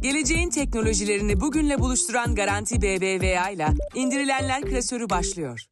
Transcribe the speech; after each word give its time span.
Geleceğin 0.00 0.50
teknolojilerini 0.50 1.40
bugünle 1.40 1.78
buluşturan 1.78 2.34
Garanti 2.34 2.82
BBVA 2.82 3.50
ile 3.50 3.68
indirilenler 3.94 4.62
klasörü 4.62 5.10
başlıyor. 5.10 5.64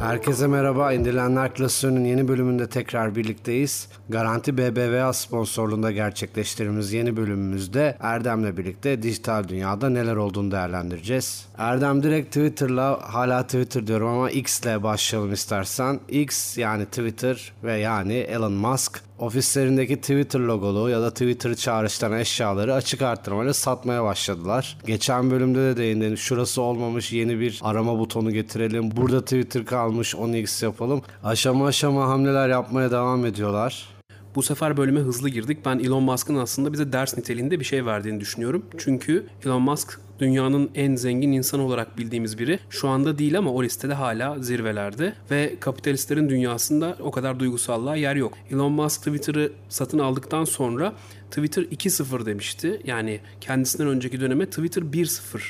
Herkese 0.00 0.46
merhaba. 0.46 0.92
İndirilenler 0.92 1.54
klasörünün 1.54 2.04
yeni 2.04 2.28
bölümünde 2.28 2.68
tekrar 2.68 3.16
birlikteyiz. 3.16 3.88
Garanti 4.08 4.58
BBVA 4.58 5.12
sponsorluğunda 5.12 5.90
gerçekleştirdiğimiz 5.90 6.92
yeni 6.92 7.16
bölümümüzde 7.16 7.96
Erdem'le 8.00 8.56
birlikte 8.56 9.02
dijital 9.02 9.48
dünyada 9.48 9.88
neler 9.88 10.16
olduğunu 10.16 10.50
değerlendireceğiz. 10.50 11.46
Erdem 11.58 12.02
direkt 12.02 12.26
Twitter'la 12.28 13.14
hala 13.14 13.42
Twitter 13.42 13.86
diyorum 13.86 14.08
ama 14.08 14.30
X'le 14.30 14.82
başlayalım 14.82 15.32
istersen. 15.32 16.00
X 16.08 16.58
yani 16.58 16.84
Twitter 16.84 17.52
ve 17.64 17.78
yani 17.78 18.14
Elon 18.14 18.52
Musk 18.52 19.09
ofislerindeki 19.20 19.96
Twitter 19.96 20.40
logolu 20.40 20.90
ya 20.90 21.02
da 21.02 21.10
Twitter 21.10 21.54
çağrıştıran 21.54 22.18
eşyaları 22.18 22.74
açık 22.74 23.02
arttırmayla 23.02 23.54
satmaya 23.54 24.04
başladılar. 24.04 24.78
Geçen 24.86 25.30
bölümde 25.30 25.58
de 25.58 25.76
değindim. 25.76 26.16
Şurası 26.16 26.62
olmamış 26.62 27.12
yeni 27.12 27.40
bir 27.40 27.60
arama 27.62 27.98
butonu 27.98 28.32
getirelim. 28.32 28.96
Burada 28.96 29.20
Twitter 29.20 29.64
kalmış 29.64 30.14
onu 30.14 30.36
X 30.36 30.62
yapalım. 30.62 31.02
Aşama 31.24 31.66
aşama 31.66 32.08
hamleler 32.08 32.48
yapmaya 32.48 32.90
devam 32.90 33.26
ediyorlar. 33.26 33.88
Bu 34.34 34.42
sefer 34.42 34.76
bölüme 34.76 35.00
hızlı 35.00 35.28
girdik. 35.28 35.58
Ben 35.66 35.78
Elon 35.78 36.02
Musk'ın 36.02 36.36
aslında 36.36 36.72
bize 36.72 36.92
ders 36.92 37.18
niteliğinde 37.18 37.60
bir 37.60 37.64
şey 37.64 37.86
verdiğini 37.86 38.20
düşünüyorum. 38.20 38.66
Çünkü 38.78 39.26
Elon 39.44 39.62
Musk 39.62 40.00
dünyanın 40.20 40.70
en 40.74 40.94
zengin 40.94 41.32
insanı 41.32 41.62
olarak 41.62 41.98
bildiğimiz 41.98 42.38
biri. 42.38 42.58
Şu 42.70 42.88
anda 42.88 43.18
değil 43.18 43.38
ama 43.38 43.52
o 43.52 43.62
listede 43.62 43.94
hala 43.94 44.38
zirvelerde 44.38 45.14
ve 45.30 45.56
kapitalistlerin 45.60 46.28
dünyasında 46.28 46.96
o 47.00 47.10
kadar 47.10 47.40
duygusallığa 47.40 47.96
yer 47.96 48.16
yok. 48.16 48.34
Elon 48.50 48.72
Musk 48.72 49.00
Twitter'ı 49.00 49.52
satın 49.68 49.98
aldıktan 49.98 50.44
sonra 50.44 50.92
Twitter 51.30 51.62
2.0 51.62 52.26
demişti. 52.26 52.80
Yani 52.84 53.20
kendisinden 53.40 53.88
önceki 53.88 54.20
döneme 54.20 54.46
Twitter 54.46 54.82
1.0 54.82 55.40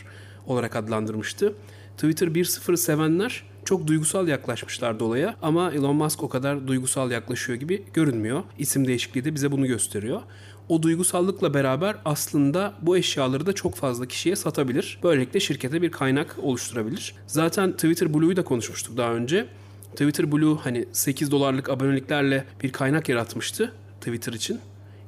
olarak 0.47 0.77
adlandırmıştı. 0.77 1.55
Twitter 1.97 2.27
1.0'ı 2.27 2.77
sevenler 2.77 3.45
çok 3.65 3.87
duygusal 3.87 4.29
yaklaşmışlar 4.29 5.01
olaya 5.01 5.37
ama 5.43 5.73
Elon 5.73 5.97
Musk 5.97 6.23
o 6.23 6.29
kadar 6.29 6.67
duygusal 6.67 7.11
yaklaşıyor 7.11 7.59
gibi 7.59 7.85
görünmüyor. 7.93 8.43
İsim 8.59 8.87
değişikliği 8.87 9.25
de 9.25 9.35
bize 9.35 9.53
bunu 9.53 9.67
gösteriyor. 9.67 10.23
O 10.71 10.83
duygusallıkla 10.83 11.55
beraber 11.55 11.97
aslında 12.05 12.75
bu 12.83 12.97
eşyaları 12.97 13.47
da 13.47 13.53
çok 13.53 13.75
fazla 13.75 14.07
kişiye 14.07 14.37
satabilir. 14.37 14.99
Böylelikle 15.03 15.41
şirkete 15.41 15.83
bir 15.83 15.91
kaynak 15.91 16.37
oluşturabilir. 16.43 17.15
Zaten 17.27 17.73
Twitter 17.73 18.15
Blue'yu 18.15 18.37
da 18.37 18.45
konuşmuştuk 18.45 18.97
daha 18.97 19.13
önce. 19.13 19.47
Twitter 19.91 20.33
Blue 20.33 20.59
hani 20.63 20.87
8 20.93 21.31
dolarlık 21.31 21.71
aboneliklerle 21.71 22.45
bir 22.63 22.73
kaynak 22.73 23.09
yaratmıştı 23.09 23.73
Twitter 24.01 24.33
için, 24.33 24.61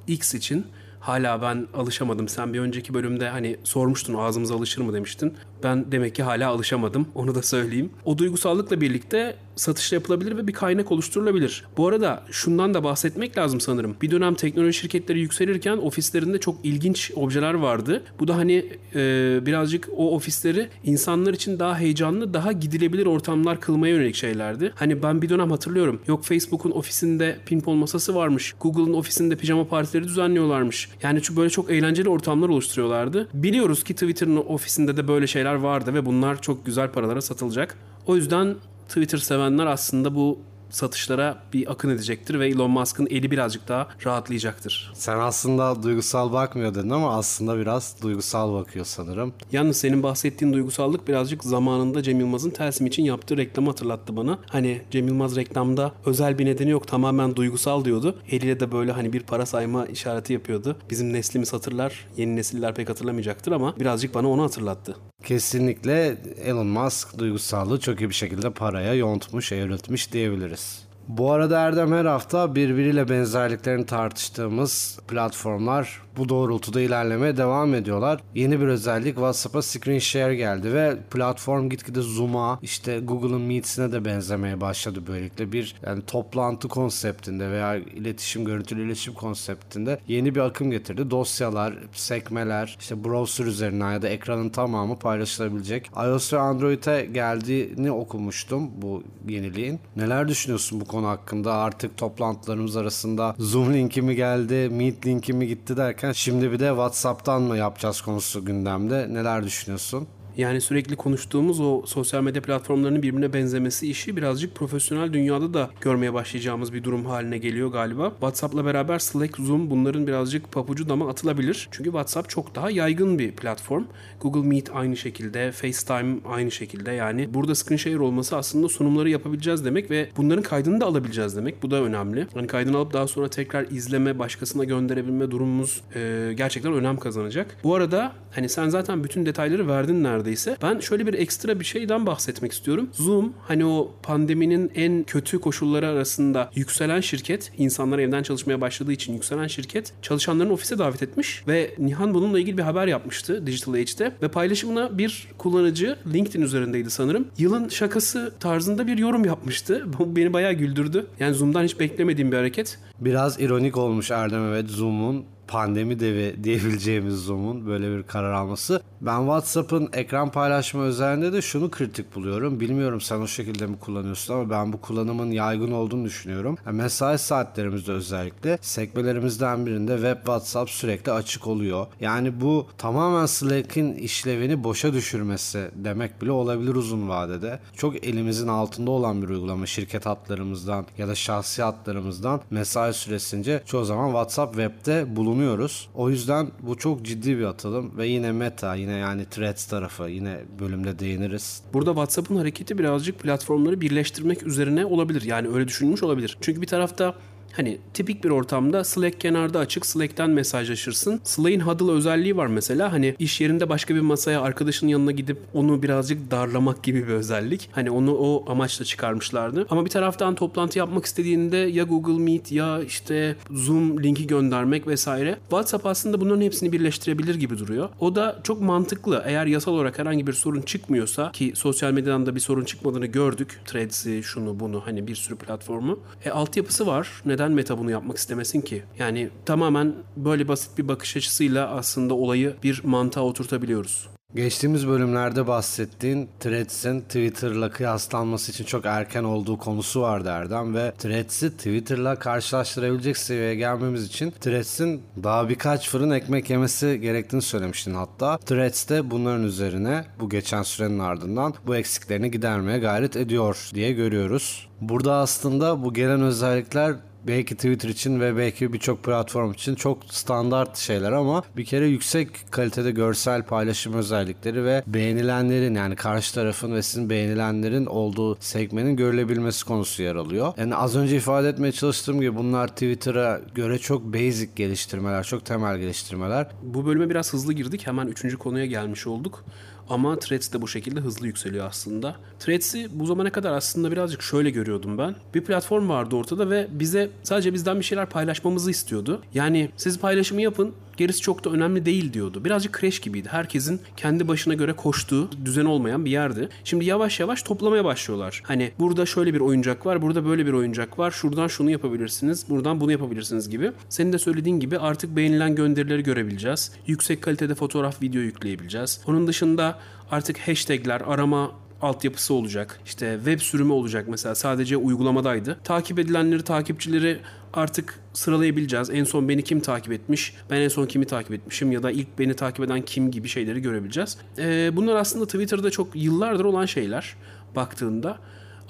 X 0.07 0.35
için. 0.35 0.67
Hala 1.01 1.43
ben 1.43 1.67
alışamadım. 1.75 2.29
Sen 2.29 2.55
bir 2.55 2.61
önceki 2.61 2.95
bölümde 2.95 3.29
hani 3.29 3.57
sormuştun 3.65 4.15
ağzımız 4.15 4.51
alışır 4.51 4.83
mı 4.83 4.95
demiştin. 4.95 5.35
Ben 5.63 5.93
demek 5.93 6.15
ki 6.15 6.23
hala 6.23 6.49
alışamadım. 6.49 7.07
Onu 7.15 7.35
da 7.35 7.43
söyleyeyim. 7.43 7.91
O 8.05 8.19
duygusallıkla 8.19 8.81
birlikte 8.81 9.37
satışla 9.56 9.95
yapılabilir 9.95 10.36
ve 10.36 10.47
bir 10.47 10.53
kaynak 10.53 10.92
oluşturulabilir. 10.92 11.64
Bu 11.77 11.89
arada 11.89 12.25
şundan 12.31 12.75
da 12.75 12.84
bahsetmek 12.84 13.39
lazım 13.39 13.61
sanırım. 13.61 13.97
Bir 14.03 14.11
dönem 14.11 14.34
teknoloji 14.34 14.78
şirketleri 14.78 15.20
yükselirken 15.20 15.77
ofislerinde 15.77 16.39
çok 16.39 16.56
ilginç 16.64 17.12
objeler 17.17 17.55
vardı. 17.55 18.03
Bu 18.19 18.28
da 18.28 18.36
hani 18.36 18.67
e, 18.94 19.41
birazcık 19.47 19.89
o 19.97 20.14
ofisleri 20.14 20.69
insanlar 20.84 21.34
için 21.34 21.59
daha 21.59 21.78
heyecanlı, 21.78 22.34
daha 22.34 22.53
gidilebilir 22.53 23.06
ortamlar 23.06 23.61
kılmaya 23.61 23.94
yönelik 23.94 24.14
şeylerdi. 24.14 24.72
Hani 24.75 25.03
ben 25.03 25.22
bir 25.22 25.28
dönem 25.28 25.50
hatırlıyorum. 25.50 26.00
Yok 26.06 26.25
Facebook'un 26.25 26.70
ofisinde 26.70 27.39
pinball 27.47 27.75
masası 27.75 28.14
varmış. 28.14 28.55
Google'ın 28.61 28.94
ofisinde 28.94 29.37
pijama 29.37 29.69
partileri 29.69 30.05
düzenliyorlarmış. 30.05 30.89
Yani 31.03 31.20
böyle 31.37 31.50
çok 31.50 31.70
eğlenceli 31.70 32.09
ortamlar 32.09 32.48
oluşturuyorlardı. 32.48 33.28
Biliyoruz 33.34 33.84
ki 33.84 33.94
Twitter'ın 33.94 34.37
ofisinde 34.37 34.97
de 34.97 35.09
böyle 35.09 35.27
şeyler 35.27 35.55
vardı 35.55 35.94
ve 35.94 36.06
bunlar 36.06 36.42
çok 36.42 36.66
güzel 36.66 36.91
paralara 36.91 37.21
satılacak. 37.21 37.77
O 38.06 38.16
yüzden 38.16 38.56
Twitter 38.88 39.19
sevenler 39.19 39.66
aslında 39.66 40.15
bu 40.15 40.38
satışlara 40.72 41.38
bir 41.53 41.72
akın 41.72 41.91
edecektir 41.91 42.41
ve 42.41 42.49
Elon 42.49 42.71
Musk'ın 42.71 43.06
eli 43.10 43.31
birazcık 43.31 43.69
daha 43.69 43.88
rahatlayacaktır. 44.06 44.93
Sen 44.94 45.19
aslında 45.19 45.83
duygusal 45.83 46.33
bakmıyor 46.33 46.75
dedin 46.75 46.91
ama 46.91 47.16
aslında 47.16 47.59
biraz 47.59 48.03
duygusal 48.03 48.55
bakıyor 48.55 48.84
sanırım. 48.84 49.34
Yalnız 49.53 49.77
senin 49.77 50.03
bahsettiğin 50.03 50.53
duygusallık 50.53 51.09
birazcık 51.09 51.44
zamanında 51.44 52.03
Cem 52.03 52.21
Yılmaz'ın 52.21 52.50
Telsim 52.50 52.87
için 52.87 53.03
yaptığı 53.03 53.37
reklamı 53.37 53.69
hatırlattı 53.69 54.16
bana. 54.16 54.38
Hani 54.49 54.83
Cem 54.91 55.06
Yılmaz 55.09 55.37
reklamda 55.37 55.93
özel 56.06 56.38
bir 56.38 56.47
nedeni 56.47 56.71
yok 56.71 56.89
tamamen 56.89 57.37
duygusal 57.37 57.84
diyordu. 57.84 58.19
Eliyle 58.31 58.60
de 58.60 58.72
böyle 58.72 58.93
hani 58.93 59.12
bir 59.12 59.21
para 59.21 59.47
sayma 59.47 59.87
işareti 59.87 60.33
yapıyordu. 60.33 60.77
Bizim 60.91 61.12
neslimiz 61.12 61.53
hatırlar, 61.53 62.06
yeni 62.16 62.37
nesiller 62.37 62.75
pek 62.75 62.89
hatırlamayacaktır 62.89 63.53
ama 63.53 63.75
birazcık 63.81 64.15
bana 64.15 64.31
onu 64.31 64.43
hatırlattı. 64.43 64.97
Kesinlikle 65.25 66.16
Elon 66.44 66.66
Musk 66.66 67.19
duygusallığı 67.19 67.81
çok 67.81 68.00
iyi 68.00 68.09
bir 68.09 68.15
şekilde 68.15 68.50
paraya 68.50 68.94
yontmuş, 68.94 69.53
evriltmiş 69.53 70.12
diyebiliriz. 70.12 70.62
Bu 71.09 71.33
arada 71.33 71.61
Erdem 71.61 71.93
her 71.93 72.05
hafta 72.05 72.55
birbiriyle 72.55 73.09
benzerliklerini 73.09 73.87
tartıştığımız 73.87 74.99
platformlar 75.09 76.03
bu 76.17 76.29
doğrultuda 76.29 76.81
ilerlemeye 76.81 77.37
devam 77.37 77.75
ediyorlar. 77.75 78.21
Yeni 78.35 78.61
bir 78.61 78.67
özellik 78.67 79.15
WhatsApp'a 79.15 79.63
screen 79.63 79.99
share 79.99 80.35
geldi 80.37 80.75
ve 80.75 80.97
platform 81.11 81.69
gitgide 81.69 82.01
Zoom'a 82.01 82.59
işte 82.63 83.01
Google'ın 83.01 83.41
Meet'sine 83.41 83.93
de 83.93 84.05
benzemeye 84.05 84.61
başladı 84.61 85.03
böylelikle. 85.07 85.53
Bir 85.53 85.75
yani 85.87 86.03
toplantı 86.03 86.69
konseptinde 86.69 87.51
veya 87.51 87.77
iletişim, 87.77 88.45
görüntülü 88.45 88.87
iletişim 88.87 89.15
konseptinde 89.15 89.99
yeni 90.09 90.34
bir 90.34 90.41
akım 90.41 90.71
getirdi. 90.71 91.11
Dosyalar, 91.11 91.75
sekmeler, 91.93 92.77
işte 92.81 93.05
browser 93.05 93.45
üzerinden 93.45 93.93
ya 93.93 94.03
da 94.03 94.09
ekranın 94.09 94.49
tamamı 94.49 94.99
paylaşılabilecek. 94.99 95.91
iOS 95.97 96.33
ve 96.33 96.39
Android'e 96.39 97.09
geldiğini 97.13 97.91
okumuştum 97.91 98.71
bu 98.83 99.03
yeniliğin. 99.29 99.81
Neler 99.97 100.29
düşünüyorsun 100.29 100.81
bu 100.81 100.84
konu 100.92 101.08
hakkında? 101.08 101.54
Artık 101.54 101.97
toplantılarımız 101.97 102.76
arasında 102.76 103.34
Zoom 103.38 103.75
linki 103.75 104.03
mi 104.03 104.16
geldi, 104.16 104.69
Meet 104.72 105.06
linki 105.06 105.32
mi 105.32 105.47
gitti 105.47 105.76
derken 105.76 106.12
şimdi 106.12 106.53
bir 106.53 106.58
de 106.58 106.69
WhatsApp'tan 106.69 107.42
mı 107.42 107.56
yapacağız 107.56 108.00
konusu 108.00 108.44
gündemde. 108.44 109.06
Neler 109.10 109.44
düşünüyorsun? 109.44 110.08
Yani 110.37 110.60
sürekli 110.60 110.97
konuştuğumuz 110.97 111.60
o 111.60 111.82
sosyal 111.87 112.22
medya 112.22 112.43
platformlarının 112.43 113.03
birbirine 113.03 113.32
benzemesi 113.32 113.91
işi 113.91 114.16
birazcık 114.16 114.54
profesyonel 114.54 115.12
dünyada 115.12 115.54
da 115.54 115.70
görmeye 115.81 116.15
başlayacağımız 116.15 116.72
bir 116.72 116.84
durum 116.84 117.06
haline 117.06 117.38
geliyor 117.38 117.69
galiba. 117.69 118.10
WhatsApp'la 118.10 118.65
beraber 118.65 118.98
Slack, 118.98 119.37
Zoom 119.37 119.71
bunların 119.71 120.06
birazcık 120.06 120.53
papucu 120.53 120.88
dama 120.88 121.09
atılabilir. 121.09 121.69
Çünkü 121.71 121.91
WhatsApp 121.91 122.28
çok 122.28 122.54
daha 122.54 122.71
yaygın 122.71 123.19
bir 123.19 123.32
platform. 123.32 123.84
Google 124.21 124.48
Meet 124.48 124.71
aynı 124.75 124.97
şekilde, 124.97 125.53
FaceTime 125.53 126.16
aynı 126.28 126.50
şekilde. 126.50 126.92
Yani 126.92 127.34
burada 127.34 127.54
screen 127.54 127.76
share 127.76 128.00
olması 128.00 128.37
aslında 128.37 128.69
sunumları 128.69 129.10
yapabileceğiz 129.10 129.65
demek 129.65 129.91
ve 129.91 130.09
bunların 130.16 130.42
kaydını 130.42 130.81
da 130.81 130.87
alabileceğiz 130.87 131.37
demek. 131.37 131.62
Bu 131.62 131.71
da 131.71 131.82
önemli. 131.82 132.26
Hani 132.34 132.47
kaydını 132.47 132.76
alıp 132.76 132.92
daha 132.92 133.06
sonra 133.06 133.28
tekrar 133.28 133.66
izleme, 133.71 134.19
başkasına 134.19 134.65
gönderebilme 134.65 135.31
durumumuz 135.31 135.81
e, 135.94 136.32
gerçekten 136.37 136.72
önem 136.72 136.97
kazanacak. 136.97 137.56
Bu 137.65 137.75
arada 137.75 138.12
hani 138.31 138.48
sen 138.48 138.69
zaten 138.69 139.04
bütün 139.04 139.26
detayları 139.26 139.69
verdin 139.69 140.04
nerede 140.04 140.22
neredeyse. 140.22 140.56
Ben 140.62 140.78
şöyle 140.78 141.06
bir 141.06 141.15
ekstra 141.15 141.60
bir 141.60 141.65
şeyden 141.65 142.06
bahsetmek 142.06 142.53
istiyorum. 142.53 142.88
Zoom 142.93 143.33
hani 143.43 143.65
o 143.65 143.93
pandeminin 144.03 144.72
en 144.75 145.05
kötü 145.05 145.41
koşulları 145.41 145.88
arasında 145.88 146.50
yükselen 146.55 147.00
şirket, 147.00 147.53
insanlar 147.59 147.99
evden 147.99 148.22
çalışmaya 148.22 148.60
başladığı 148.60 148.93
için 148.93 149.12
yükselen 149.12 149.47
şirket 149.47 149.93
çalışanlarını 150.03 150.53
ofise 150.53 150.78
davet 150.78 151.03
etmiş 151.03 151.44
ve 151.49 151.75
Nihan 151.78 152.15
bununla 152.15 152.38
ilgili 152.38 152.59
bir 152.59 152.62
haber 152.62 152.87
yapmıştı 152.87 153.47
Digital 153.47 153.75
Age'de 153.75 154.12
ve 154.22 154.28
paylaşımına 154.28 154.99
bir 154.99 155.28
kullanıcı 155.38 155.97
LinkedIn 156.12 156.43
üzerindeydi 156.43 156.91
sanırım. 156.91 157.28
Yılın 157.39 157.69
şakası 157.69 158.33
tarzında 158.41 158.87
bir 158.87 158.99
yorum 158.99 159.25
yapmıştı. 159.25 159.84
Bu 159.99 160.16
beni 160.16 160.33
bayağı 160.33 160.53
güldürdü. 160.53 161.06
Yani 161.21 161.34
Zoom'dan 161.34 161.65
hiç 161.65 161.81
beklemediğim 161.81 162.33
bir 162.33 162.37
hareket. 162.37 162.78
Biraz 163.05 163.41
ironik 163.41 163.77
olmuş 163.77 164.11
Erdem 164.11 164.47
evet 164.47 164.69
Zoom'un 164.69 165.25
pandemi 165.49 166.01
devi 166.01 166.45
diyebileceğimiz 166.45 167.15
Zoom'un 167.15 167.66
böyle 167.66 167.97
bir 167.97 168.03
karar 168.03 168.33
alması. 168.33 168.83
Ben 169.01 169.19
WhatsApp'ın 169.19 169.89
ekran 169.93 170.31
paylaşma 170.31 170.83
özelliğinde 170.83 171.33
de 171.33 171.43
şunu 171.43 171.71
kritik 171.71 172.15
buluyorum. 172.15 172.60
Bilmiyorum 172.60 173.01
sen 173.01 173.21
o 173.21 173.27
şekilde 173.27 173.66
mi 173.66 173.78
kullanıyorsun 173.78 174.34
ama 174.34 174.51
ben 174.51 174.72
bu 174.72 174.81
kullanımın 174.81 175.31
yaygın 175.31 175.72
olduğunu 175.72 176.04
düşünüyorum. 176.04 176.59
Yani 176.66 176.77
mesai 176.77 177.19
saatlerimizde 177.19 177.93
özellikle 177.93 178.59
sekmelerimizden 178.60 179.66
birinde 179.66 179.95
web 179.95 180.16
WhatsApp 180.16 180.71
sürekli 180.71 181.13
açık 181.13 181.47
oluyor. 181.47 181.87
Yani 182.01 182.41
bu 182.41 182.66
tamamen 182.78 183.27
Slack'in 183.27 183.95
işlevini 183.95 184.65
boşa 184.65 184.93
düşürmesi 184.93 185.71
demek 185.75 186.22
bile 186.22 186.31
olabilir 186.31 186.75
uzun 186.75 187.09
vadede. 187.09 187.60
Çok 187.77 188.07
elimizin 188.07 188.48
altında 188.48 188.91
olan 188.91 189.22
bir 189.22 189.28
uygulama 189.28 189.66
şirket 189.66 190.07
hatlarımızdan 190.07 190.87
ya 190.98 191.09
da 191.09 191.15
şahsi 191.15 191.63
hatlarımızdan 191.63 192.41
mesai 192.51 192.91
süresince 192.92 193.62
çoğu 193.66 193.84
zaman 193.84 194.06
WhatsApp 194.06 194.54
web'de 194.54 195.16
bulunuyor 195.16 195.33
bulunuyoruz. 195.42 195.89
O 195.94 196.10
yüzden 196.10 196.50
bu 196.62 196.78
çok 196.78 197.03
ciddi 197.03 197.39
bir 197.39 197.44
atılım 197.44 197.98
ve 197.98 198.06
yine 198.06 198.33
meta 198.33 198.74
yine 198.74 198.92
yani 198.92 199.24
threads 199.24 199.65
tarafı 199.65 200.09
yine 200.09 200.41
bölümde 200.60 200.98
değiniriz. 200.98 201.62
Burada 201.72 201.91
WhatsApp'ın 201.91 202.36
hareketi 202.36 202.78
birazcık 202.78 203.18
platformları 203.18 203.80
birleştirmek 203.80 204.42
üzerine 204.42 204.86
olabilir. 204.86 205.22
Yani 205.22 205.48
öyle 205.48 205.68
düşünmüş 205.68 206.03
olabilir. 206.03 206.39
Çünkü 206.41 206.62
bir 206.62 206.66
tarafta 206.66 207.15
Hani 207.57 207.78
tipik 207.95 208.25
bir 208.25 208.31
ortamda 208.31 208.84
Slack 208.84 209.21
kenarda 209.21 209.59
açık. 209.59 209.87
Slack'ten 209.87 210.31
mesajlaşırsın. 210.31 211.21
Slack'in 211.25 211.60
huddle 211.60 211.93
özelliği 211.93 212.37
var 212.37 212.47
mesela. 212.47 212.93
Hani 212.93 213.15
iş 213.19 213.41
yerinde 213.41 213.69
başka 213.69 213.95
bir 213.95 214.01
masaya 214.01 214.41
arkadaşının 214.41 214.91
yanına 214.91 215.13
gidip 215.13 215.39
onu 215.54 215.83
birazcık 215.83 216.31
darlamak 216.31 216.83
gibi 216.83 217.09
bir 217.09 217.13
özellik. 217.13 217.69
Hani 217.72 217.91
onu 217.91 218.15
o 218.15 218.51
amaçla 218.51 218.84
çıkarmışlardı. 218.84 219.66
Ama 219.71 219.84
bir 219.84 219.91
taraftan 219.91 220.34
toplantı 220.34 220.78
yapmak 220.78 221.04
istediğinde 221.04 221.57
ya 221.57 221.84
Google 221.84 222.22
Meet 222.25 222.53
ya 222.53 222.83
işte 222.83 223.37
Zoom 223.51 224.03
linki 224.03 224.27
göndermek 224.27 224.87
vesaire. 224.87 225.39
WhatsApp 225.41 225.87
aslında 225.87 226.21
bunların 226.21 226.41
hepsini 226.41 226.72
birleştirebilir 226.72 227.34
gibi 227.34 227.59
duruyor. 227.59 227.89
O 228.01 228.15
da 228.15 228.41
çok 228.45 228.60
mantıklı. 228.60 229.22
Eğer 229.27 229.47
yasal 229.47 229.72
olarak 229.72 229.98
herhangi 229.98 230.27
bir 230.27 230.33
sorun 230.33 230.63
çıkmıyorsa 230.63 231.33
ki 231.33 231.53
sosyal 231.55 231.93
medyadan 231.93 232.27
da 232.27 232.34
bir 232.34 232.41
sorun 232.41 232.65
çıkmadığını 232.65 233.07
gördük. 233.07 233.60
Threads'i 233.66 234.22
şunu 234.22 234.60
bunu 234.60 234.83
hani 234.84 235.07
bir 235.07 235.15
sürü 235.15 235.37
platformu. 235.37 235.98
E 236.25 236.31
altyapısı 236.31 236.87
var. 236.87 237.09
Neden 237.27 237.41
Meta 237.50 237.78
bunu 237.78 237.91
yapmak 237.91 238.16
istemesin 238.16 238.60
ki? 238.60 238.83
Yani 238.98 239.30
tamamen 239.47 239.94
böyle 240.16 240.48
basit 240.48 240.78
bir 240.78 240.89
bakış 240.89 241.16
açısıyla 241.16 241.68
aslında 241.68 242.15
olayı 242.15 242.54
bir 242.62 242.80
mantığa 242.84 243.24
oturtabiliyoruz. 243.24 244.09
Geçtiğimiz 244.34 244.89
bölümlerde 244.89 245.47
bahsettiğin 245.47 246.28
Threads'in 246.41 247.00
Twitter'la 247.00 247.71
kıyaslanması 247.71 248.53
için 248.53 248.65
çok 248.65 248.86
erken 248.86 249.24
olduğu 249.24 249.59
konusu 249.59 250.00
vardı 250.00 250.28
Erdem 250.28 250.74
ve 250.74 250.92
Threads'i 250.98 251.50
Twitter'la 251.50 252.18
karşılaştırabilecek 252.18 253.16
seviyeye 253.16 253.54
gelmemiz 253.54 254.06
için 254.06 254.30
Threads'in 254.41 255.03
daha 255.22 255.48
birkaç 255.48 255.88
fırın 255.88 256.11
ekmek 256.11 256.50
yemesi 256.50 257.00
gerektiğini 257.00 257.42
söylemiştin 257.42 257.95
hatta. 257.95 258.38
Threads 258.38 258.88
de 258.88 259.11
bunların 259.11 259.45
üzerine 259.45 260.04
bu 260.21 260.28
geçen 260.28 260.62
sürenin 260.62 260.99
ardından 260.99 261.54
bu 261.66 261.76
eksiklerini 261.76 262.30
gidermeye 262.30 262.78
gayret 262.78 263.16
ediyor 263.16 263.71
diye 263.75 263.92
görüyoruz. 263.92 264.68
Burada 264.80 265.14
aslında 265.14 265.85
bu 265.85 265.95
gelen 265.95 266.23
özellikler 266.23 266.95
belki 267.26 267.54
Twitter 267.54 267.88
için 267.88 268.21
ve 268.21 268.37
belki 268.37 268.73
birçok 268.73 269.04
platform 269.04 269.52
için 269.52 269.75
çok 269.75 269.99
standart 270.04 270.76
şeyler 270.76 271.12
ama 271.12 271.42
bir 271.57 271.64
kere 271.64 271.87
yüksek 271.87 272.28
kalitede 272.50 272.90
görsel 272.90 273.42
paylaşım 273.42 273.95
özellikleri 273.95 274.64
ve 274.64 274.83
beğenilenlerin 274.87 275.75
yani 275.75 275.97
karşı 275.97 276.35
tarafın 276.35 276.75
ve 276.75 276.83
sizin 276.83 277.11
beğenilenlerin 277.11 277.87
olduğu 277.87 278.37
segmenin 278.40 278.97
görülebilmesi 278.97 279.64
konusu 279.64 280.02
yer 280.02 280.16
alıyor. 280.16 280.52
Yani 280.57 280.76
az 280.76 280.97
önce 280.97 281.16
ifade 281.16 281.49
etmeye 281.49 281.73
çalıştığım 281.73 282.21
gibi 282.21 282.37
bunlar 282.37 282.69
Twitter'a 282.69 283.40
göre 283.54 283.78
çok 283.78 284.04
basic 284.04 284.50
geliştirmeler, 284.57 285.25
çok 285.25 285.45
temel 285.45 285.78
geliştirmeler. 285.78 286.47
Bu 286.62 286.87
bölüme 286.87 287.11
biraz 287.11 287.33
hızlı 287.33 287.52
girdik. 287.52 287.87
Hemen 287.87 288.07
üçüncü 288.07 288.37
konuya 288.38 288.66
gelmiş 288.66 289.07
olduk. 289.07 289.45
Ama 289.92 290.18
Threads 290.18 290.52
de 290.52 290.62
bu 290.62 290.68
şekilde 290.68 291.00
hızlı 291.00 291.26
yükseliyor 291.26 291.66
aslında. 291.66 292.16
Threads'i 292.40 292.88
bu 292.92 293.06
zamana 293.06 293.33
kadar 293.33 293.52
aslında 293.52 293.92
birazcık 293.92 294.23
şöyle 294.23 294.50
görüyordum 294.50 294.99
ben. 294.99 295.14
Bir 295.35 295.44
platform 295.44 295.88
vardı 295.88 296.16
ortada 296.16 296.50
ve 296.50 296.66
bize 296.71 297.11
sadece 297.23 297.54
bizden 297.54 297.78
bir 297.78 297.85
şeyler 297.85 298.09
paylaşmamızı 298.09 298.71
istiyordu. 298.71 299.23
Yani 299.35 299.71
siz 299.76 299.99
paylaşımı 299.99 300.42
yapın, 300.42 300.75
gerisi 301.02 301.21
çok 301.21 301.45
da 301.45 301.50
önemli 301.50 301.87
değil 301.87 302.12
diyordu. 302.12 302.45
Birazcık 302.45 302.81
crash 302.81 303.00
gibiydi. 303.00 303.28
Herkesin 303.31 303.81
kendi 303.97 304.28
başına 304.28 304.54
göre 304.54 304.73
koştuğu, 304.73 305.31
düzen 305.45 305.64
olmayan 305.64 306.04
bir 306.04 306.11
yerdi. 306.11 306.49
Şimdi 306.64 306.85
yavaş 306.85 307.21
yavaş 307.21 307.43
toplamaya 307.43 307.85
başlıyorlar. 307.85 308.43
Hani 308.45 308.73
burada 308.78 309.07
şöyle 309.07 309.35
bir 309.35 309.40
oyuncak 309.40 309.87
var, 309.87 310.02
burada 310.02 310.25
böyle 310.25 310.47
bir 310.47 310.52
oyuncak 310.52 310.99
var. 310.99 311.11
Şuradan 311.11 311.49
şunu 311.49 311.71
yapabilirsiniz, 311.71 312.45
buradan 312.49 312.81
bunu 312.81 312.93
yapabilirsiniz 312.93 313.50
gibi. 313.50 313.73
Senin 313.88 314.12
de 314.12 314.19
söylediğin 314.19 314.61
gibi 314.61 314.78
artık 314.78 315.16
beğenilen 315.16 315.54
gönderileri 315.54 316.02
görebileceğiz. 316.02 316.73
Yüksek 316.87 317.23
kalitede 317.23 317.55
fotoğraf, 317.55 318.02
video 318.02 318.21
yükleyebileceğiz. 318.21 319.00
Onun 319.07 319.26
dışında 319.26 319.78
artık 320.11 320.38
hashtagler, 320.38 321.00
arama 321.00 321.52
altyapısı 321.83 322.35
olacak. 322.35 322.81
İşte 322.87 323.14
web 323.17 323.40
sürümü 323.40 323.73
olacak 323.73 324.09
mesela 324.09 324.35
sadece 324.35 324.76
uygulamadaydı. 324.76 325.59
Takip 325.64 325.99
edilenleri, 325.99 326.43
takipçileri 326.43 327.21
artık 327.52 327.99
sıralayabileceğiz. 328.12 328.90
En 328.90 329.05
son 329.05 329.29
beni 329.29 329.45
kim 329.45 329.61
takip 329.61 329.93
etmiş, 329.93 330.35
ben 330.50 330.61
en 330.61 330.69
son 330.69 330.87
kimi 330.87 331.05
takip 331.05 331.33
etmişim 331.33 331.73
ya 331.73 331.83
da 331.83 331.90
ilk 331.90 332.19
beni 332.19 332.35
takip 332.35 332.64
eden 332.64 332.83
kim 332.83 333.11
gibi 333.11 333.29
şeyleri 333.29 333.62
görebileceğiz. 333.62 334.17
Ee, 334.38 334.71
bunlar 334.76 334.97
aslında 334.97 335.26
Twitter'da 335.26 335.71
çok 335.71 335.88
yıllardır 335.95 336.45
olan 336.45 336.67
şeyler 336.67 337.17
baktığında. 337.57 338.19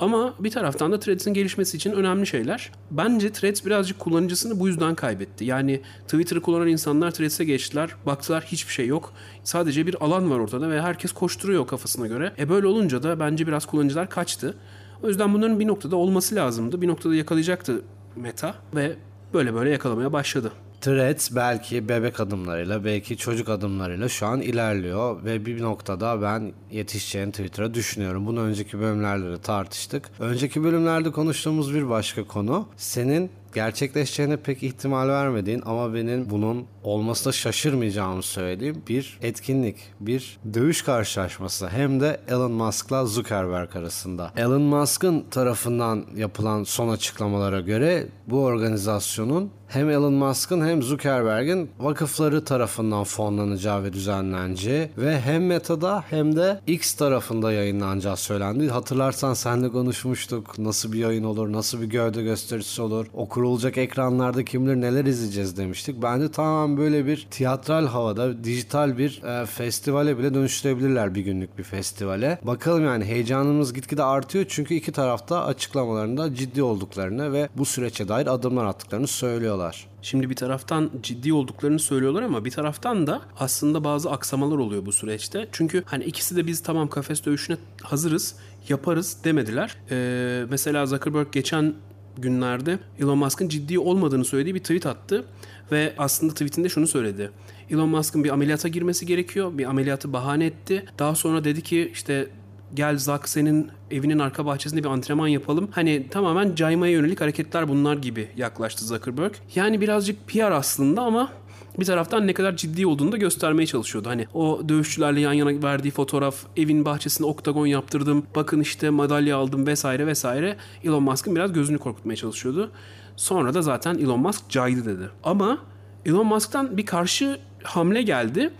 Ama 0.02 0.34
bir 0.38 0.50
taraftan 0.50 0.92
da 0.92 1.00
Threads'in 1.00 1.34
gelişmesi 1.34 1.76
için 1.76 1.92
önemli 1.92 2.26
şeyler. 2.26 2.72
Bence 2.90 3.32
Threads 3.32 3.64
birazcık 3.64 3.98
kullanıcısını 3.98 4.60
bu 4.60 4.68
yüzden 4.68 4.94
kaybetti. 4.94 5.44
Yani 5.44 5.80
Twitter'ı 6.04 6.40
kullanan 6.40 6.68
insanlar 6.68 7.10
Threads'e 7.10 7.44
geçtiler. 7.44 7.90
Baktılar 8.06 8.44
hiçbir 8.44 8.72
şey 8.72 8.86
yok. 8.86 9.12
Sadece 9.44 9.86
bir 9.86 10.04
alan 10.04 10.30
var 10.30 10.38
ortada 10.38 10.70
ve 10.70 10.82
herkes 10.82 11.12
koşturuyor 11.12 11.66
kafasına 11.66 12.06
göre. 12.06 12.32
E 12.38 12.48
böyle 12.48 12.66
olunca 12.66 13.02
da 13.02 13.20
bence 13.20 13.46
biraz 13.46 13.66
kullanıcılar 13.66 14.10
kaçtı. 14.10 14.56
O 15.02 15.08
yüzden 15.08 15.34
bunların 15.34 15.60
bir 15.60 15.66
noktada 15.66 15.96
olması 15.96 16.34
lazımdı. 16.34 16.82
Bir 16.82 16.88
noktada 16.88 17.14
yakalayacaktı 17.14 17.82
Meta 18.16 18.54
ve 18.74 18.96
böyle 19.34 19.54
böyle 19.54 19.70
yakalamaya 19.70 20.12
başladı. 20.12 20.52
Threads 20.82 21.34
belki 21.36 21.88
bebek 21.88 22.20
adımlarıyla 22.20 22.84
belki 22.84 23.16
çocuk 23.16 23.48
adımlarıyla 23.48 24.08
şu 24.08 24.26
an 24.26 24.40
ilerliyor 24.40 25.24
ve 25.24 25.46
bir 25.46 25.62
noktada 25.62 26.22
ben 26.22 26.52
yetişeceğini 26.70 27.30
Twitter'a 27.30 27.74
düşünüyorum. 27.74 28.26
Bunu 28.26 28.40
önceki 28.40 28.80
bölümlerde 28.80 29.30
de 29.30 29.40
tartıştık. 29.40 30.10
Önceki 30.20 30.64
bölümlerde 30.64 31.10
konuştuğumuz 31.10 31.74
bir 31.74 31.88
başka 31.88 32.24
konu 32.24 32.68
senin 32.76 33.30
gerçekleşeceğine 33.54 34.36
pek 34.36 34.62
ihtimal 34.62 35.08
vermediğin 35.08 35.62
ama 35.66 35.94
benim 35.94 36.30
bunun 36.30 36.66
olmasına 36.84 37.32
şaşırmayacağımı 37.32 38.22
söylediğim 38.22 38.82
bir 38.88 39.18
etkinlik, 39.22 39.76
bir 40.00 40.38
dövüş 40.54 40.82
karşılaşması 40.82 41.68
hem 41.68 42.00
de 42.00 42.20
Elon 42.28 42.52
Musk'la 42.52 43.06
Zuckerberg 43.06 43.76
arasında. 43.76 44.32
Elon 44.36 44.62
Musk'ın 44.62 45.24
tarafından 45.30 46.04
yapılan 46.16 46.64
son 46.64 46.88
açıklamalara 46.88 47.60
göre 47.60 48.06
bu 48.26 48.44
organizasyonun 48.44 49.50
hem 49.72 49.90
Elon 49.90 50.12
Musk'ın 50.12 50.66
hem 50.66 50.82
Zuckerberg'in 50.82 51.70
vakıfları 51.78 52.44
tarafından 52.44 53.04
fonlanacağı 53.04 53.84
ve 53.84 53.92
düzenleneceği 53.92 54.90
ve 54.98 55.20
hem 55.20 55.46
Meta'da 55.46 56.04
hem 56.10 56.36
de 56.36 56.60
X 56.66 56.94
tarafında 56.94 57.52
yayınlanacağı 57.52 58.16
söylendi. 58.16 58.68
Hatırlarsan 58.68 59.34
senle 59.34 59.68
konuşmuştuk. 59.68 60.58
Nasıl 60.58 60.92
bir 60.92 60.98
yayın 60.98 61.24
olur, 61.24 61.52
nasıl 61.52 61.80
bir 61.80 61.86
gövde 61.86 62.22
gösterisi 62.22 62.82
olur, 62.82 63.06
o 63.14 63.28
kurulacak 63.42 63.78
ekranlarda 63.78 64.44
kim 64.44 64.66
bilir 64.66 64.80
neler 64.80 65.04
izleyeceğiz 65.04 65.56
demiştik. 65.56 66.02
Bence 66.02 66.30
tamamen 66.30 66.76
böyle 66.76 67.06
bir 67.06 67.26
tiyatral 67.30 67.86
havada, 67.86 68.44
dijital 68.44 68.98
bir 68.98 69.22
e, 69.22 69.46
festivale 69.46 70.18
bile 70.18 70.34
dönüştürebilirler 70.34 71.14
bir 71.14 71.20
günlük 71.20 71.58
bir 71.58 71.62
festivale. 71.62 72.38
Bakalım 72.42 72.84
yani 72.84 73.04
heyecanımız 73.04 73.74
gitgide 73.74 74.02
artıyor 74.02 74.44
çünkü 74.48 74.74
iki 74.74 74.92
tarafta 74.92 75.44
açıklamalarında 75.44 76.34
ciddi 76.34 76.62
olduklarını 76.62 77.32
ve 77.32 77.48
bu 77.56 77.64
süreçe 77.64 78.08
dair 78.08 78.26
adımlar 78.26 78.64
attıklarını 78.64 79.06
söylüyorlar. 79.06 79.86
Şimdi 80.02 80.30
bir 80.30 80.36
taraftan 80.36 80.90
ciddi 81.02 81.32
olduklarını 81.32 81.78
söylüyorlar 81.78 82.22
ama 82.22 82.44
bir 82.44 82.50
taraftan 82.50 83.06
da 83.06 83.22
aslında 83.38 83.84
bazı 83.84 84.10
aksamalar 84.10 84.58
oluyor 84.58 84.86
bu 84.86 84.92
süreçte. 84.92 85.48
Çünkü 85.52 85.82
hani 85.86 86.04
ikisi 86.04 86.36
de 86.36 86.46
biz 86.46 86.62
tamam 86.62 86.88
kafes 86.88 87.24
dövüşüne 87.24 87.56
hazırız, 87.82 88.34
yaparız 88.68 89.16
demediler. 89.24 89.76
Ee, 89.90 90.44
mesela 90.50 90.86
Zuckerberg 90.86 91.32
geçen 91.32 91.74
günlerde 92.18 92.78
Elon 92.98 93.18
Musk'ın 93.18 93.48
ciddi 93.48 93.78
olmadığını 93.78 94.24
söylediği 94.24 94.54
bir 94.54 94.60
tweet 94.60 94.86
attı 94.86 95.24
ve 95.72 95.94
aslında 95.98 96.32
tweetinde 96.32 96.68
şunu 96.68 96.86
söyledi. 96.86 97.30
Elon 97.70 97.88
Musk'ın 97.88 98.24
bir 98.24 98.30
ameliyata 98.30 98.68
girmesi 98.68 99.06
gerekiyor. 99.06 99.58
Bir 99.58 99.64
ameliyatı 99.64 100.12
bahane 100.12 100.46
etti. 100.46 100.84
Daha 100.98 101.14
sonra 101.14 101.44
dedi 101.44 101.62
ki 101.62 101.90
işte 101.92 102.28
gel 102.74 102.98
Zak 102.98 103.28
senin 103.28 103.70
evinin 103.90 104.18
arka 104.18 104.46
bahçesinde 104.46 104.84
bir 104.84 104.88
antrenman 104.88 105.28
yapalım. 105.28 105.68
Hani 105.72 106.08
tamamen 106.10 106.54
caymaya 106.54 106.92
yönelik 106.92 107.20
hareketler 107.20 107.68
bunlar 107.68 107.96
gibi 107.96 108.28
yaklaştı 108.36 108.84
Zuckerberg. 108.84 109.32
Yani 109.54 109.80
birazcık 109.80 110.28
PR 110.28 110.50
aslında 110.52 111.02
ama 111.02 111.32
bir 111.78 111.84
taraftan 111.84 112.26
ne 112.26 112.34
kadar 112.34 112.56
ciddi 112.56 112.86
olduğunu 112.86 113.12
da 113.12 113.16
göstermeye 113.16 113.66
çalışıyordu. 113.66 114.08
Hani 114.08 114.26
o 114.34 114.62
dövüşçülerle 114.68 115.20
yan 115.20 115.32
yana 115.32 115.62
verdiği 115.62 115.90
fotoğraf, 115.90 116.36
evin 116.56 116.84
bahçesinde 116.84 117.28
oktagon 117.28 117.66
yaptırdım, 117.66 118.26
bakın 118.36 118.60
işte 118.60 118.90
madalya 118.90 119.36
aldım 119.36 119.66
vesaire 119.66 120.06
vesaire. 120.06 120.56
Elon 120.84 121.02
Musk'ın 121.02 121.36
biraz 121.36 121.52
gözünü 121.52 121.78
korkutmaya 121.78 122.16
çalışıyordu. 122.16 122.70
Sonra 123.16 123.54
da 123.54 123.62
zaten 123.62 123.98
Elon 123.98 124.20
Musk 124.20 124.48
caydı 124.48 124.84
dedi. 124.84 125.10
Ama 125.24 125.58
Elon 126.06 126.26
Musk'tan 126.26 126.76
bir 126.76 126.86
karşı 126.86 127.40
hamle 127.62 128.02
geldi 128.02 128.52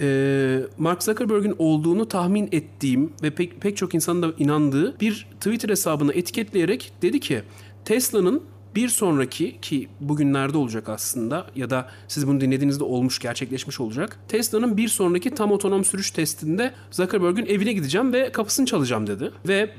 e, 0.00 0.60
Mark 0.78 1.02
Zuckerberg'in 1.02 1.54
olduğunu 1.58 2.08
tahmin 2.08 2.48
ettiğim 2.52 3.12
ve 3.22 3.30
pek, 3.30 3.60
pek 3.60 3.76
çok 3.76 3.94
insanın 3.94 4.22
da 4.22 4.34
inandığı 4.38 5.00
bir 5.00 5.26
Twitter 5.40 5.68
hesabını 5.68 6.12
etiketleyerek 6.12 6.92
dedi 7.02 7.20
ki 7.20 7.42
Tesla'nın 7.84 8.42
bir 8.74 8.88
sonraki 8.88 9.60
ki 9.60 9.88
bugünlerde 10.00 10.58
olacak 10.58 10.88
aslında 10.88 11.46
ya 11.56 11.70
da 11.70 11.88
siz 12.08 12.26
bunu 12.26 12.40
dinlediğinizde 12.40 12.84
olmuş 12.84 13.18
gerçekleşmiş 13.18 13.80
olacak. 13.80 14.18
Tesla'nın 14.28 14.76
bir 14.76 14.88
sonraki 14.88 15.30
tam 15.30 15.52
otonom 15.52 15.84
sürüş 15.84 16.10
testinde 16.10 16.74
Zuckerberg'in 16.90 17.46
evine 17.46 17.72
gideceğim 17.72 18.12
ve 18.12 18.32
kapısını 18.32 18.66
çalacağım 18.66 19.06
dedi. 19.06 19.30
Ve 19.48 19.70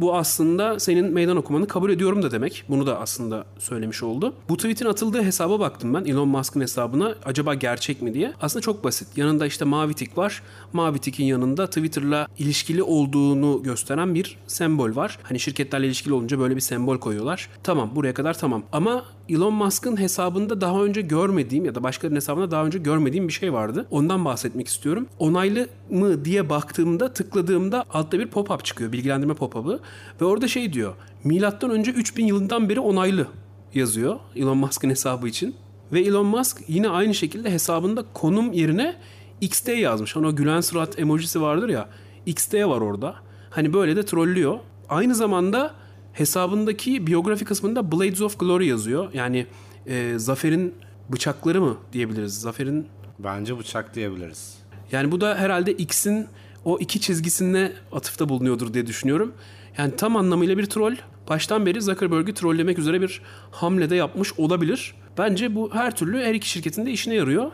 bu 0.00 0.16
aslında 0.16 0.80
senin 0.80 1.12
meydan 1.12 1.36
okumanı 1.36 1.66
kabul 1.68 1.90
ediyorum 1.90 2.22
da 2.22 2.30
demek. 2.30 2.64
Bunu 2.68 2.86
da 2.86 3.00
aslında 3.00 3.44
söylemiş 3.58 4.02
oldu. 4.02 4.34
Bu 4.48 4.56
tweet'in 4.56 4.86
atıldığı 4.86 5.22
hesaba 5.22 5.60
baktım 5.60 5.94
ben. 5.94 6.04
Elon 6.04 6.28
Musk'ın 6.28 6.60
hesabına. 6.60 7.14
Acaba 7.24 7.54
gerçek 7.54 8.02
mi 8.02 8.14
diye. 8.14 8.32
Aslında 8.40 8.62
çok 8.62 8.84
basit. 8.84 9.08
Yanında 9.18 9.46
işte 9.46 9.64
mavi 9.64 9.94
tik 9.94 10.18
var. 10.18 10.42
Mavi 10.72 10.98
tikin 10.98 11.24
yanında 11.24 11.66
Twitter'la 11.66 12.28
ilişkili 12.38 12.82
olduğunu 12.82 13.62
gösteren 13.62 14.14
bir 14.14 14.38
sembol 14.46 14.96
var. 14.96 15.18
Hani 15.22 15.40
şirketlerle 15.40 15.86
ilişkili 15.86 16.14
olunca 16.14 16.38
böyle 16.38 16.56
bir 16.56 16.60
sembol 16.60 16.98
koyuyorlar. 16.98 17.48
Tamam 17.62 17.90
buraya 17.94 18.14
kadar 18.14 18.38
tamam. 18.38 18.62
Ama 18.72 19.04
Elon 19.28 19.54
Musk'ın 19.54 20.00
hesabında 20.00 20.60
daha 20.60 20.84
önce 20.84 21.00
görmediğim 21.00 21.64
ya 21.64 21.74
da 21.74 21.82
başkalarının 21.82 22.16
hesabında 22.16 22.50
daha 22.50 22.64
önce 22.64 22.78
görmediğim 22.78 23.28
bir 23.28 23.32
şey 23.32 23.52
vardı. 23.52 23.86
Ondan 23.90 24.24
bahsetmek 24.24 24.68
istiyorum. 24.68 25.06
Onaylı 25.18 25.68
mı 25.90 26.24
diye 26.24 26.50
baktığımda 26.50 27.12
tıkladığımda 27.12 27.84
altta 27.90 28.18
bir 28.18 28.26
pop-up 28.26 28.64
çıkıyor. 28.64 28.92
Bilgilendirme 28.92 29.34
pop-up'ı. 29.34 29.80
Ve 30.20 30.24
orada 30.24 30.48
şey 30.48 30.72
diyor. 30.72 30.94
Milattan 31.24 31.70
önce 31.70 31.90
3000 31.90 32.26
yılından 32.26 32.68
beri 32.68 32.80
onaylı 32.80 33.26
yazıyor 33.74 34.16
Elon 34.36 34.58
Musk'ın 34.58 34.90
hesabı 34.90 35.28
için. 35.28 35.54
Ve 35.92 36.00
Elon 36.00 36.26
Musk 36.26 36.62
yine 36.68 36.88
aynı 36.88 37.14
şekilde 37.14 37.50
hesabında 37.50 38.04
konum 38.14 38.52
yerine 38.52 38.96
XT 39.40 39.68
yazmış. 39.68 40.16
Hani 40.16 40.26
o 40.26 40.36
gülen 40.36 40.60
surat 40.60 40.98
emojisi 40.98 41.40
vardır 41.40 41.68
ya. 41.68 41.88
XT 42.26 42.54
var 42.54 42.80
orada. 42.80 43.14
Hani 43.50 43.72
böyle 43.72 43.96
de 43.96 44.04
trollüyor. 44.04 44.58
Aynı 44.88 45.14
zamanda 45.14 45.74
hesabındaki 46.14 47.06
biyografi 47.06 47.44
kısmında 47.44 47.92
Blades 47.92 48.20
of 48.20 48.38
Glory 48.38 48.66
yazıyor. 48.66 49.12
Yani 49.14 49.46
e, 49.86 50.14
Zafer'in 50.16 50.74
bıçakları 51.08 51.60
mı 51.60 51.76
diyebiliriz? 51.92 52.40
Zafer'in 52.40 52.86
Bence 53.18 53.58
bıçak 53.58 53.94
diyebiliriz. 53.94 54.58
yani 54.92 55.12
bu 55.12 55.20
da 55.20 55.34
herhalde 55.36 55.72
X'in 55.72 56.26
o 56.64 56.78
iki 56.78 57.00
çizgisine 57.00 57.72
atıfta 57.92 58.28
bulunuyordur 58.28 58.74
diye 58.74 58.86
düşünüyorum. 58.86 59.32
Yani 59.78 59.96
tam 59.96 60.16
anlamıyla 60.16 60.58
bir 60.58 60.66
troll. 60.66 60.94
Baştan 61.28 61.66
beri 61.66 61.82
Zuckerberg'i 61.82 62.34
trollemek 62.34 62.78
üzere 62.78 63.00
bir 63.00 63.22
hamle 63.50 63.90
de 63.90 63.96
yapmış 63.96 64.32
olabilir. 64.38 64.94
Bence 65.18 65.54
bu 65.54 65.74
her 65.74 65.96
türlü 65.96 66.18
her 66.18 66.34
iki 66.34 66.48
şirketin 66.48 66.86
de 66.86 66.90
işine 66.90 67.14
yarıyor. 67.14 67.50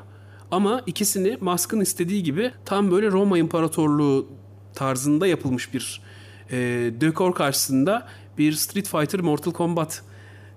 Ama 0.50 0.82
ikisini 0.86 1.38
Musk'ın 1.40 1.80
istediği 1.80 2.22
gibi 2.22 2.52
tam 2.64 2.90
böyle 2.90 3.10
Roma 3.10 3.38
İmparatorluğu 3.38 4.28
tarzında 4.74 5.26
yapılmış 5.26 5.74
bir 5.74 6.00
e, 6.50 6.56
dekor 7.00 7.34
karşısında 7.34 8.06
bir 8.40 8.52
Street 8.52 8.88
Fighter 8.88 9.20
Mortal 9.20 9.52
Kombat 9.52 10.02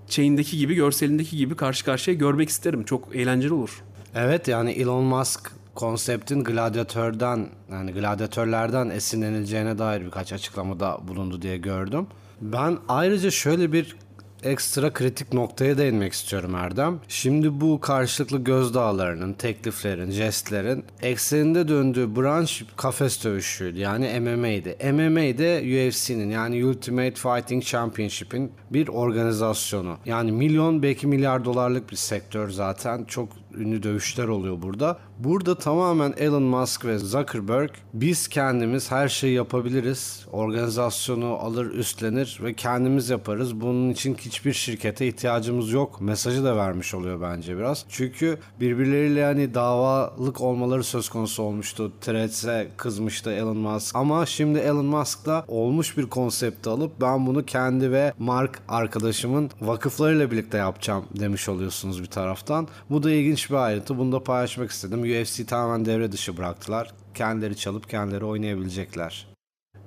şeyindeki 0.08 0.58
gibi, 0.58 0.76
görselindeki 0.76 1.38
gibi 1.38 1.56
karşı 1.56 1.86
karşıya 1.86 2.18
görmek 2.18 2.50
isterim. 2.50 2.84
Çok 2.84 3.16
eğlenceli 3.16 3.54
olur. 3.54 3.84
Evet 4.16 4.48
yani 4.48 4.72
Elon 4.72 5.04
Musk 5.04 5.52
konseptin 5.76 6.44
gladyatörden 6.44 7.50
yani 7.72 7.92
gladyatörlerden 7.92 8.90
esinlenileceğine 8.90 9.78
dair 9.78 10.06
birkaç 10.06 10.34
açıklamada 10.34 11.00
bulundu 11.08 11.42
diye 11.42 11.58
gördüm. 11.58 12.08
Ben 12.42 12.78
ayrıca 12.88 13.32
şöyle 13.32 13.74
bir 13.74 13.96
ekstra 14.44 14.94
kritik 14.94 15.34
noktaya 15.34 15.78
değinmek 15.78 16.14
istiyorum 16.14 16.56
Erdem. 16.56 17.00
Şimdi 17.08 17.62
bu 17.62 17.80
karşılıklı 17.80 18.44
gözdağlarının, 18.44 19.34
tekliflerin, 19.34 20.12
jestlerin 20.12 20.84
ekseninde 21.02 21.68
döndüğü 21.68 22.16
branş 22.16 22.64
kafes 22.78 23.24
dövüşüydü. 23.24 23.80
Yani 23.80 24.20
MMA'ydi. 24.20 24.78
MMA'de 24.92 25.60
UFC'nin 25.60 26.30
yani 26.30 26.66
Ultimate 26.66 27.16
Fighting 27.16 27.64
Championship'in 27.64 28.52
bir 28.70 28.88
organizasyonu. 28.88 29.98
Yani 30.06 30.32
milyon 30.32 30.84
belki 30.84 31.08
milyar 31.08 31.46
dolarlık 31.46 31.92
bir 31.92 31.96
sektör 31.96 32.50
zaten. 32.50 33.04
Çok 33.04 33.30
ünlü 33.58 33.84
dövüşler 33.84 34.28
oluyor 34.28 34.62
burada. 34.62 34.98
Burada 35.20 35.56
tamamen 35.56 36.14
Elon 36.18 36.44
Musk 36.44 36.86
ve 36.86 36.98
Zuckerberg 36.98 37.70
biz 37.94 38.28
kendimiz 38.28 38.92
her 38.92 39.10
şeyi 39.10 39.34
yapabiliriz. 39.34 40.26
Organizasyonu 40.32 41.26
alır 41.26 41.66
üstlenir 41.66 42.40
ve 42.44 42.54
kendimiz 42.54 43.10
yaparız. 43.10 43.62
Bunun 43.62 43.90
için 43.90 44.16
hiçbir 44.16 44.54
şirkete 44.54 45.08
ihtiyacımız 45.08 45.72
yok. 45.72 46.02
Mesajı 46.02 46.44
da 46.44 46.58
vermiş 46.58 46.94
oluyor 46.94 47.22
bence 47.22 47.58
biraz. 47.58 47.86
Çünkü 47.90 48.38
birbirleriyle 48.60 49.20
yani 49.20 49.54
davalık 49.54 50.42
olmaları 50.42 50.84
söz 50.84 51.10
konusu 51.10 51.44
olmuştu. 51.44 51.92
Threads'e 52.02 52.68
kızmıştı 52.78 53.32
Elon 53.32 53.58
Musk. 53.58 53.96
Ama 53.96 54.26
şimdi 54.26 54.60
Elon 54.60 54.86
Musk 54.86 55.26
da 55.26 55.46
olmuş 55.48 55.98
bir 55.98 56.06
konsepti 56.06 56.70
alıp 56.70 57.02
ben 57.02 57.28
bunu 57.28 57.46
kendi 57.46 57.92
ve 57.92 58.14
Mark 58.20 58.60
arkadaşımın 58.68 59.52
vakıflarıyla 59.62 60.32
birlikte 60.32 60.58
yapacağım 60.58 61.06
demiş 61.20 61.50
oluyorsunuz 61.50 62.02
bir 62.02 62.08
taraftan. 62.08 62.68
Bu 62.90 63.04
da 63.04 63.12
ilginç 63.12 63.50
bir 63.50 63.56
ayrıntı. 63.56 63.98
Bunu 63.98 64.12
da 64.12 64.24
paylaşmak 64.24 64.72
istedim. 64.72 65.03
UFC 65.04 65.46
tamamen 65.46 65.86
devre 65.86 66.12
dışı 66.12 66.38
bıraktılar. 66.38 66.94
Kendileri 67.14 67.56
çalıp 67.56 67.90
kendileri 67.90 68.26
oynayabilecekler. 68.26 69.34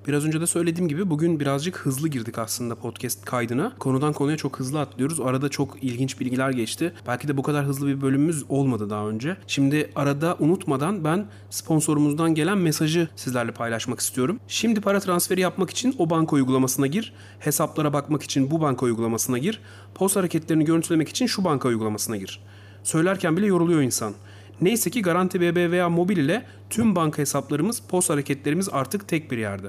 Biraz 0.08 0.24
önce 0.24 0.40
de 0.40 0.46
söylediğim 0.46 0.88
gibi 0.88 1.10
bugün 1.10 1.40
birazcık 1.40 1.78
hızlı 1.78 2.08
girdik 2.08 2.38
aslında 2.38 2.74
podcast 2.74 3.24
kaydına. 3.24 3.72
Konudan 3.78 4.12
konuya 4.12 4.36
çok 4.36 4.58
hızlı 4.58 4.80
atlıyoruz. 4.80 5.20
Arada 5.20 5.48
çok 5.48 5.82
ilginç 5.82 6.20
bilgiler 6.20 6.50
geçti. 6.50 6.92
Belki 7.06 7.28
de 7.28 7.36
bu 7.36 7.42
kadar 7.42 7.64
hızlı 7.64 7.86
bir 7.86 8.00
bölümümüz 8.00 8.44
olmadı 8.48 8.90
daha 8.90 9.08
önce. 9.08 9.36
Şimdi 9.46 9.90
arada 9.96 10.36
unutmadan 10.38 11.04
ben 11.04 11.26
sponsorumuzdan 11.50 12.34
gelen 12.34 12.58
mesajı 12.58 13.08
sizlerle 13.16 13.52
paylaşmak 13.52 14.00
istiyorum. 14.00 14.40
Şimdi 14.48 14.80
para 14.80 15.00
transferi 15.00 15.40
yapmak 15.40 15.70
için 15.70 15.94
o 15.98 16.10
banka 16.10 16.36
uygulamasına 16.36 16.86
gir. 16.86 17.12
Hesaplara 17.38 17.92
bakmak 17.92 18.22
için 18.22 18.50
bu 18.50 18.60
banka 18.60 18.86
uygulamasına 18.86 19.38
gir. 19.38 19.60
Post 19.94 20.16
hareketlerini 20.16 20.64
görüntülemek 20.64 21.08
için 21.08 21.26
şu 21.26 21.44
banka 21.44 21.68
uygulamasına 21.68 22.16
gir. 22.16 22.40
Söylerken 22.82 23.36
bile 23.36 23.46
yoruluyor 23.46 23.82
insan. 23.82 24.14
Neyse 24.60 24.90
ki 24.90 25.02
Garanti 25.02 25.40
BBVA 25.40 25.88
Mobil 25.88 26.16
ile 26.16 26.44
tüm 26.70 26.96
banka 26.96 27.18
hesaplarımız, 27.18 27.80
post 27.88 28.10
hareketlerimiz 28.10 28.68
artık 28.72 29.08
tek 29.08 29.30
bir 29.30 29.38
yerde. 29.38 29.66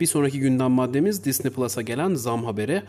Bir 0.00 0.06
sonraki 0.06 0.40
gündem 0.40 0.70
maddemiz 0.70 1.24
Disney 1.24 1.52
Plus'a 1.52 1.82
gelen 1.82 2.14
zam 2.14 2.44
haberi 2.44 2.82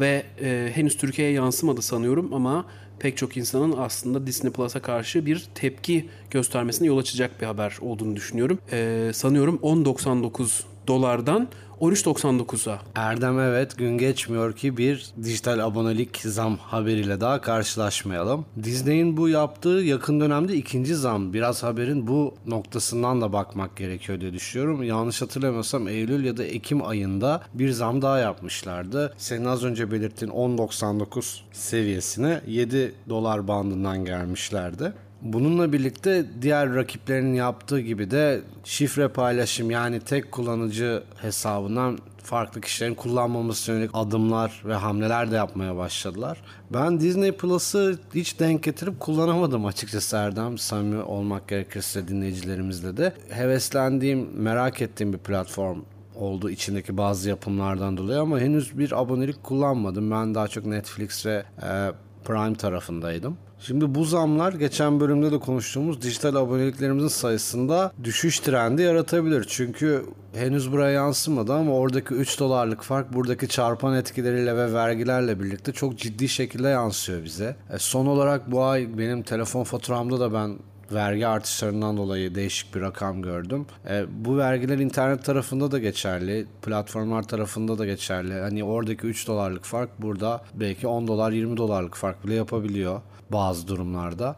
ve 0.00 0.22
e, 0.42 0.70
henüz 0.74 0.96
Türkiye'ye 0.96 1.34
yansımadı 1.34 1.82
sanıyorum 1.82 2.34
ama 2.34 2.66
pek 2.98 3.16
çok 3.16 3.36
insanın 3.36 3.74
aslında 3.78 4.26
Disney 4.26 4.52
Plus'a 4.52 4.82
karşı 4.82 5.26
bir 5.26 5.48
tepki 5.54 6.08
göstermesine 6.30 6.88
yol 6.88 6.98
açacak 6.98 7.40
bir 7.40 7.46
haber 7.46 7.78
olduğunu 7.80 8.16
düşünüyorum. 8.16 8.58
E, 8.72 9.10
sanıyorum 9.14 9.58
10.99 9.62 10.62
dolardan 10.86 11.48
13.99'a 11.80 12.78
Erdem 12.94 13.40
evet 13.40 13.78
gün 13.78 13.98
geçmiyor 13.98 14.52
ki 14.52 14.76
bir 14.76 15.06
dijital 15.22 15.58
abonelik 15.58 16.16
zam 16.16 16.56
haberiyle 16.56 17.20
daha 17.20 17.40
karşılaşmayalım. 17.40 18.44
Disney'in 18.62 19.16
bu 19.16 19.28
yaptığı 19.28 19.68
yakın 19.68 20.20
dönemde 20.20 20.54
ikinci 20.56 20.94
zam. 20.94 21.32
Biraz 21.32 21.62
haberin 21.62 22.06
bu 22.06 22.34
noktasından 22.46 23.20
da 23.20 23.32
bakmak 23.32 23.76
gerekiyor 23.76 24.20
diye 24.20 24.32
düşünüyorum. 24.32 24.82
Yanlış 24.82 25.22
hatırlamıyorsam 25.22 25.88
Eylül 25.88 26.24
ya 26.24 26.36
da 26.36 26.44
Ekim 26.44 26.86
ayında 26.86 27.42
bir 27.54 27.70
zam 27.70 28.02
daha 28.02 28.18
yapmışlardı. 28.18 29.14
Senin 29.16 29.44
az 29.44 29.64
önce 29.64 29.90
belirttiğin 29.90 30.32
10.99 30.32 31.40
seviyesine 31.52 32.40
7 32.46 32.94
dolar 33.08 33.48
bandından 33.48 34.04
gelmişlerdi. 34.04 34.92
Bununla 35.22 35.72
birlikte 35.72 36.26
diğer 36.42 36.74
rakiplerinin 36.74 37.34
yaptığı 37.34 37.80
gibi 37.80 38.10
de 38.10 38.40
şifre 38.64 39.08
paylaşım 39.08 39.70
yani 39.70 40.00
tek 40.00 40.32
kullanıcı 40.32 41.02
hesabından 41.16 41.98
farklı 42.22 42.60
kişilerin 42.60 42.94
kullanmaması 42.94 43.72
yönelik 43.72 43.90
adımlar 43.94 44.62
ve 44.64 44.74
hamleler 44.74 45.30
de 45.30 45.36
yapmaya 45.36 45.76
başladılar. 45.76 46.38
Ben 46.70 47.00
Disney 47.00 47.32
Plus'ı 47.32 47.98
hiç 48.14 48.40
denk 48.40 48.62
getirip 48.62 49.00
kullanamadım 49.00 49.66
açıkçası 49.66 50.16
Erdem. 50.16 50.58
Samimi 50.58 51.02
olmak 51.02 51.48
gerekirse 51.48 52.08
dinleyicilerimizle 52.08 52.96
de. 52.96 53.12
Heveslendiğim, 53.28 54.28
merak 54.34 54.82
ettiğim 54.82 55.12
bir 55.12 55.18
platform 55.18 55.78
oldu 56.14 56.50
içindeki 56.50 56.96
bazı 56.96 57.28
yapımlardan 57.28 57.96
dolayı 57.96 58.20
ama 58.20 58.40
henüz 58.40 58.78
bir 58.78 59.00
abonelik 59.00 59.42
kullanmadım. 59.42 60.10
Ben 60.10 60.34
daha 60.34 60.48
çok 60.48 60.66
Netflix 60.66 61.26
ve 61.26 61.44
e, 61.62 61.92
Prime 62.24 62.54
tarafındaydım. 62.54 63.36
Şimdi 63.66 63.94
bu 63.94 64.04
zamlar 64.04 64.52
geçen 64.52 65.00
bölümde 65.00 65.32
de 65.32 65.38
konuştuğumuz 65.38 66.02
dijital 66.02 66.34
aboneliklerimizin 66.34 67.08
sayısında 67.08 67.92
düşüş 68.04 68.40
trendi 68.40 68.82
yaratabilir. 68.82 69.44
Çünkü 69.48 70.04
henüz 70.34 70.72
buraya 70.72 70.90
yansımadı 70.90 71.54
ama 71.54 71.72
oradaki 71.72 72.14
3 72.14 72.40
dolarlık 72.40 72.82
fark 72.82 73.14
buradaki 73.14 73.48
çarpan 73.48 73.96
etkileriyle 73.96 74.56
ve 74.56 74.72
vergilerle 74.72 75.40
birlikte 75.40 75.72
çok 75.72 75.98
ciddi 75.98 76.28
şekilde 76.28 76.68
yansıyor 76.68 77.24
bize. 77.24 77.56
E 77.70 77.78
son 77.78 78.06
olarak 78.06 78.52
bu 78.52 78.64
ay 78.64 78.98
benim 78.98 79.22
telefon 79.22 79.64
faturamda 79.64 80.20
da 80.20 80.32
ben 80.32 80.58
vergi 80.92 81.26
artışlarından 81.26 81.96
dolayı 81.96 82.34
değişik 82.34 82.74
bir 82.74 82.80
rakam 82.80 83.22
gördüm. 83.22 83.66
E, 83.88 84.04
bu 84.24 84.38
vergiler 84.38 84.78
internet 84.78 85.24
tarafında 85.24 85.70
da 85.70 85.78
geçerli, 85.78 86.46
platformlar 86.62 87.22
tarafında 87.22 87.78
da 87.78 87.86
geçerli. 87.86 88.34
Hani 88.34 88.64
oradaki 88.64 89.06
3 89.06 89.28
dolarlık 89.28 89.64
fark 89.64 90.02
burada 90.02 90.44
belki 90.54 90.86
10 90.86 91.08
dolar 91.08 91.32
20 91.32 91.56
dolarlık 91.56 91.96
fark 91.96 92.26
bile 92.26 92.34
yapabiliyor 92.34 93.00
bazı 93.32 93.68
durumlarda. 93.68 94.36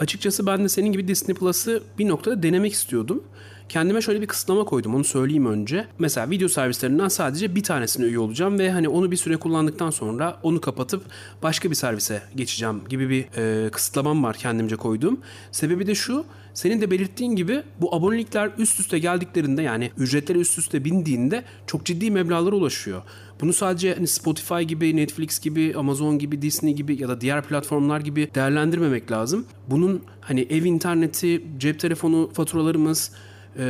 Açıkçası 0.00 0.46
ben 0.46 0.64
de 0.64 0.68
senin 0.68 0.92
gibi 0.92 1.08
Disney 1.08 1.36
Plus'ı 1.36 1.82
bir 1.98 2.08
noktada 2.08 2.42
denemek 2.42 2.72
istiyordum. 2.72 3.24
Kendime 3.70 4.00
şöyle 4.00 4.20
bir 4.20 4.26
kısıtlama 4.26 4.64
koydum 4.64 4.94
onu 4.94 5.04
söyleyeyim 5.04 5.46
önce. 5.46 5.86
Mesela 5.98 6.30
video 6.30 6.48
servislerinden 6.48 7.08
sadece 7.08 7.54
bir 7.54 7.62
tanesine 7.62 8.06
üye 8.06 8.18
olacağım 8.18 8.58
ve 8.58 8.70
hani 8.70 8.88
onu 8.88 9.10
bir 9.10 9.16
süre 9.16 9.36
kullandıktan 9.36 9.90
sonra 9.90 10.40
onu 10.42 10.60
kapatıp 10.60 11.02
başka 11.42 11.70
bir 11.70 11.74
servise 11.74 12.22
geçeceğim 12.36 12.80
gibi 12.88 13.10
bir 13.10 13.26
e, 13.36 13.70
kısıtlamam 13.70 14.24
var 14.24 14.36
kendimce 14.36 14.76
koyduğum. 14.76 15.20
Sebebi 15.52 15.86
de 15.86 15.94
şu 15.94 16.24
senin 16.54 16.80
de 16.80 16.90
belirttiğin 16.90 17.36
gibi 17.36 17.62
bu 17.80 17.94
abonelikler 17.94 18.50
üst 18.58 18.80
üste 18.80 18.98
geldiklerinde 18.98 19.62
yani 19.62 19.90
ücretleri 19.98 20.38
üst 20.38 20.58
üste 20.58 20.84
bindiğinde 20.84 21.44
çok 21.66 21.86
ciddi 21.86 22.10
meblağlara 22.10 22.56
ulaşıyor. 22.56 23.02
Bunu 23.40 23.52
sadece 23.52 23.94
hani 23.94 24.06
Spotify 24.06 24.60
gibi, 24.60 24.96
Netflix 24.96 25.40
gibi, 25.40 25.74
Amazon 25.76 26.18
gibi, 26.18 26.42
Disney 26.42 26.74
gibi 26.74 27.02
ya 27.02 27.08
da 27.08 27.20
diğer 27.20 27.42
platformlar 27.42 28.00
gibi 28.00 28.30
değerlendirmemek 28.34 29.10
lazım. 29.10 29.46
Bunun 29.68 30.02
hani 30.20 30.40
ev 30.40 30.64
interneti, 30.64 31.42
cep 31.58 31.80
telefonu 31.80 32.30
faturalarımız, 32.32 33.12
ee, 33.58 33.62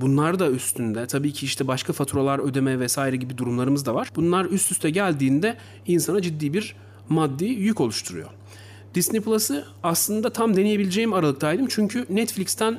bunlar 0.00 0.38
da 0.38 0.50
üstünde. 0.50 1.06
Tabii 1.06 1.32
ki 1.32 1.46
işte 1.46 1.66
başka 1.66 1.92
faturalar 1.92 2.38
ödeme 2.38 2.80
vesaire 2.80 3.16
gibi 3.16 3.38
durumlarımız 3.38 3.86
da 3.86 3.94
var. 3.94 4.08
Bunlar 4.16 4.44
üst 4.44 4.72
üste 4.72 4.90
geldiğinde 4.90 5.56
insana 5.86 6.22
ciddi 6.22 6.52
bir 6.52 6.76
maddi 7.08 7.44
yük 7.44 7.80
oluşturuyor. 7.80 8.28
Disney 8.94 9.20
Plus'ı 9.20 9.64
aslında 9.82 10.30
tam 10.30 10.56
deneyebileceğim 10.56 11.12
aralıktaydım. 11.12 11.66
Çünkü 11.70 12.06
Netflix'ten 12.10 12.78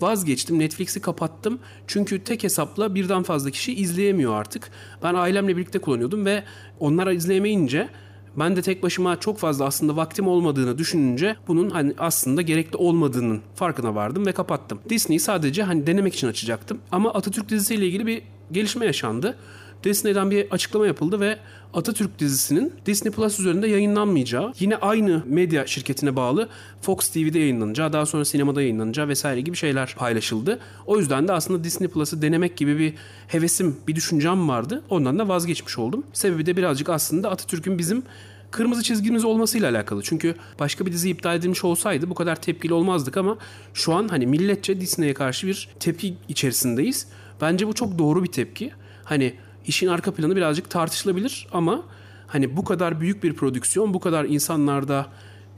vazgeçtim. 0.00 0.58
Netflix'i 0.58 1.00
kapattım. 1.00 1.58
Çünkü 1.86 2.24
tek 2.24 2.44
hesapla 2.44 2.94
birden 2.94 3.22
fazla 3.22 3.50
kişi 3.50 3.74
izleyemiyor 3.74 4.34
artık. 4.34 4.70
Ben 5.02 5.14
ailemle 5.14 5.56
birlikte 5.56 5.78
kullanıyordum 5.78 6.26
ve 6.26 6.44
onlar 6.80 7.12
izleyemeyince 7.12 7.88
ben 8.36 8.56
de 8.56 8.62
tek 8.62 8.82
başıma 8.82 9.20
çok 9.20 9.38
fazla 9.38 9.64
aslında 9.64 9.96
vaktim 9.96 10.28
olmadığını 10.28 10.78
düşününce 10.78 11.36
bunun 11.48 11.70
hani 11.70 11.94
aslında 11.98 12.42
gerekli 12.42 12.76
olmadığının 12.76 13.40
farkına 13.54 13.94
vardım 13.94 14.26
ve 14.26 14.32
kapattım. 14.32 14.80
Disney'i 14.88 15.20
sadece 15.20 15.62
hani 15.62 15.86
denemek 15.86 16.14
için 16.14 16.28
açacaktım. 16.28 16.78
Ama 16.92 17.14
Atatürk 17.14 17.48
dizisiyle 17.48 17.86
ilgili 17.86 18.06
bir 18.06 18.22
gelişme 18.52 18.86
yaşandı. 18.86 19.36
Disney'den 19.84 20.30
bir 20.30 20.50
açıklama 20.50 20.86
yapıldı 20.86 21.20
ve 21.20 21.38
Atatürk 21.74 22.18
dizisinin 22.18 22.72
Disney 22.86 23.12
Plus 23.12 23.40
üzerinde 23.40 23.68
yayınlanmayacağı, 23.68 24.52
yine 24.58 24.76
aynı 24.76 25.22
medya 25.26 25.66
şirketine 25.66 26.16
bağlı 26.16 26.48
Fox 26.80 27.08
TV'de 27.08 27.38
yayınlanacağı, 27.38 27.92
daha 27.92 28.06
sonra 28.06 28.24
sinemada 28.24 28.62
yayınlanacağı 28.62 29.08
vesaire 29.08 29.40
gibi 29.40 29.56
şeyler 29.56 29.94
paylaşıldı. 29.98 30.58
O 30.86 30.98
yüzden 30.98 31.28
de 31.28 31.32
aslında 31.32 31.64
Disney 31.64 31.88
Plus'ı 31.88 32.22
denemek 32.22 32.56
gibi 32.56 32.78
bir 32.78 32.94
hevesim, 33.28 33.76
bir 33.88 33.94
düşüncem 33.94 34.48
vardı. 34.48 34.82
Ondan 34.90 35.18
da 35.18 35.28
vazgeçmiş 35.28 35.78
oldum. 35.78 36.04
Sebebi 36.12 36.46
de 36.46 36.56
birazcık 36.56 36.88
aslında 36.88 37.30
Atatürk'ün 37.30 37.78
bizim 37.78 38.02
kırmızı 38.50 38.82
çizgimiz 38.82 39.24
olmasıyla 39.24 39.70
alakalı. 39.70 40.02
Çünkü 40.02 40.34
başka 40.58 40.86
bir 40.86 40.92
dizi 40.92 41.10
iptal 41.10 41.36
edilmiş 41.36 41.64
olsaydı 41.64 42.10
bu 42.10 42.14
kadar 42.14 42.42
tepkili 42.42 42.74
olmazdık 42.74 43.16
ama 43.16 43.38
şu 43.74 43.94
an 43.94 44.08
hani 44.08 44.26
milletçe 44.26 44.80
Disney'e 44.80 45.14
karşı 45.14 45.46
bir 45.46 45.68
tepki 45.80 46.14
içerisindeyiz. 46.28 47.06
Bence 47.40 47.68
bu 47.68 47.72
çok 47.72 47.98
doğru 47.98 48.24
bir 48.24 48.32
tepki. 48.32 48.70
Hani 49.04 49.34
işin 49.66 49.86
arka 49.86 50.14
planı 50.14 50.36
birazcık 50.36 50.70
tartışılabilir 50.70 51.46
ama 51.52 51.82
hani 52.26 52.56
bu 52.56 52.64
kadar 52.64 53.00
büyük 53.00 53.24
bir 53.24 53.34
prodüksiyon, 53.34 53.94
bu 53.94 54.00
kadar 54.00 54.24
insanlarda 54.24 55.06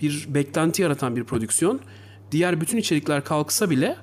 bir 0.03 0.27
beklenti 0.29 0.83
yaratan 0.83 1.17
bir 1.17 1.25
prodüksiyon 1.25 1.81
diğer 2.33 2.61
bütün 2.61 2.79
içerikler 2.79 3.25
kalksa 3.25 3.71
bile 3.71 3.97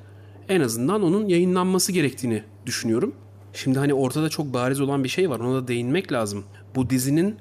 en 0.50 0.62
azından 0.62 1.04
onun 1.04 1.28
yayınlanması 1.28 1.92
gerektiğini 1.92 2.44
düşünüyorum. 2.66 3.16
Şimdi 3.54 3.80
hani 3.80 3.94
ortada 3.94 4.30
çok 4.30 4.54
bariz 4.54 4.82
olan 4.82 5.04
bir 5.04 5.10
şey 5.10 5.30
var. 5.30 5.40
Ona 5.40 5.56
da 5.56 5.68
değinmek 5.68 6.12
lazım. 6.12 6.44
Bu 6.76 6.90
dizinin 6.90 7.36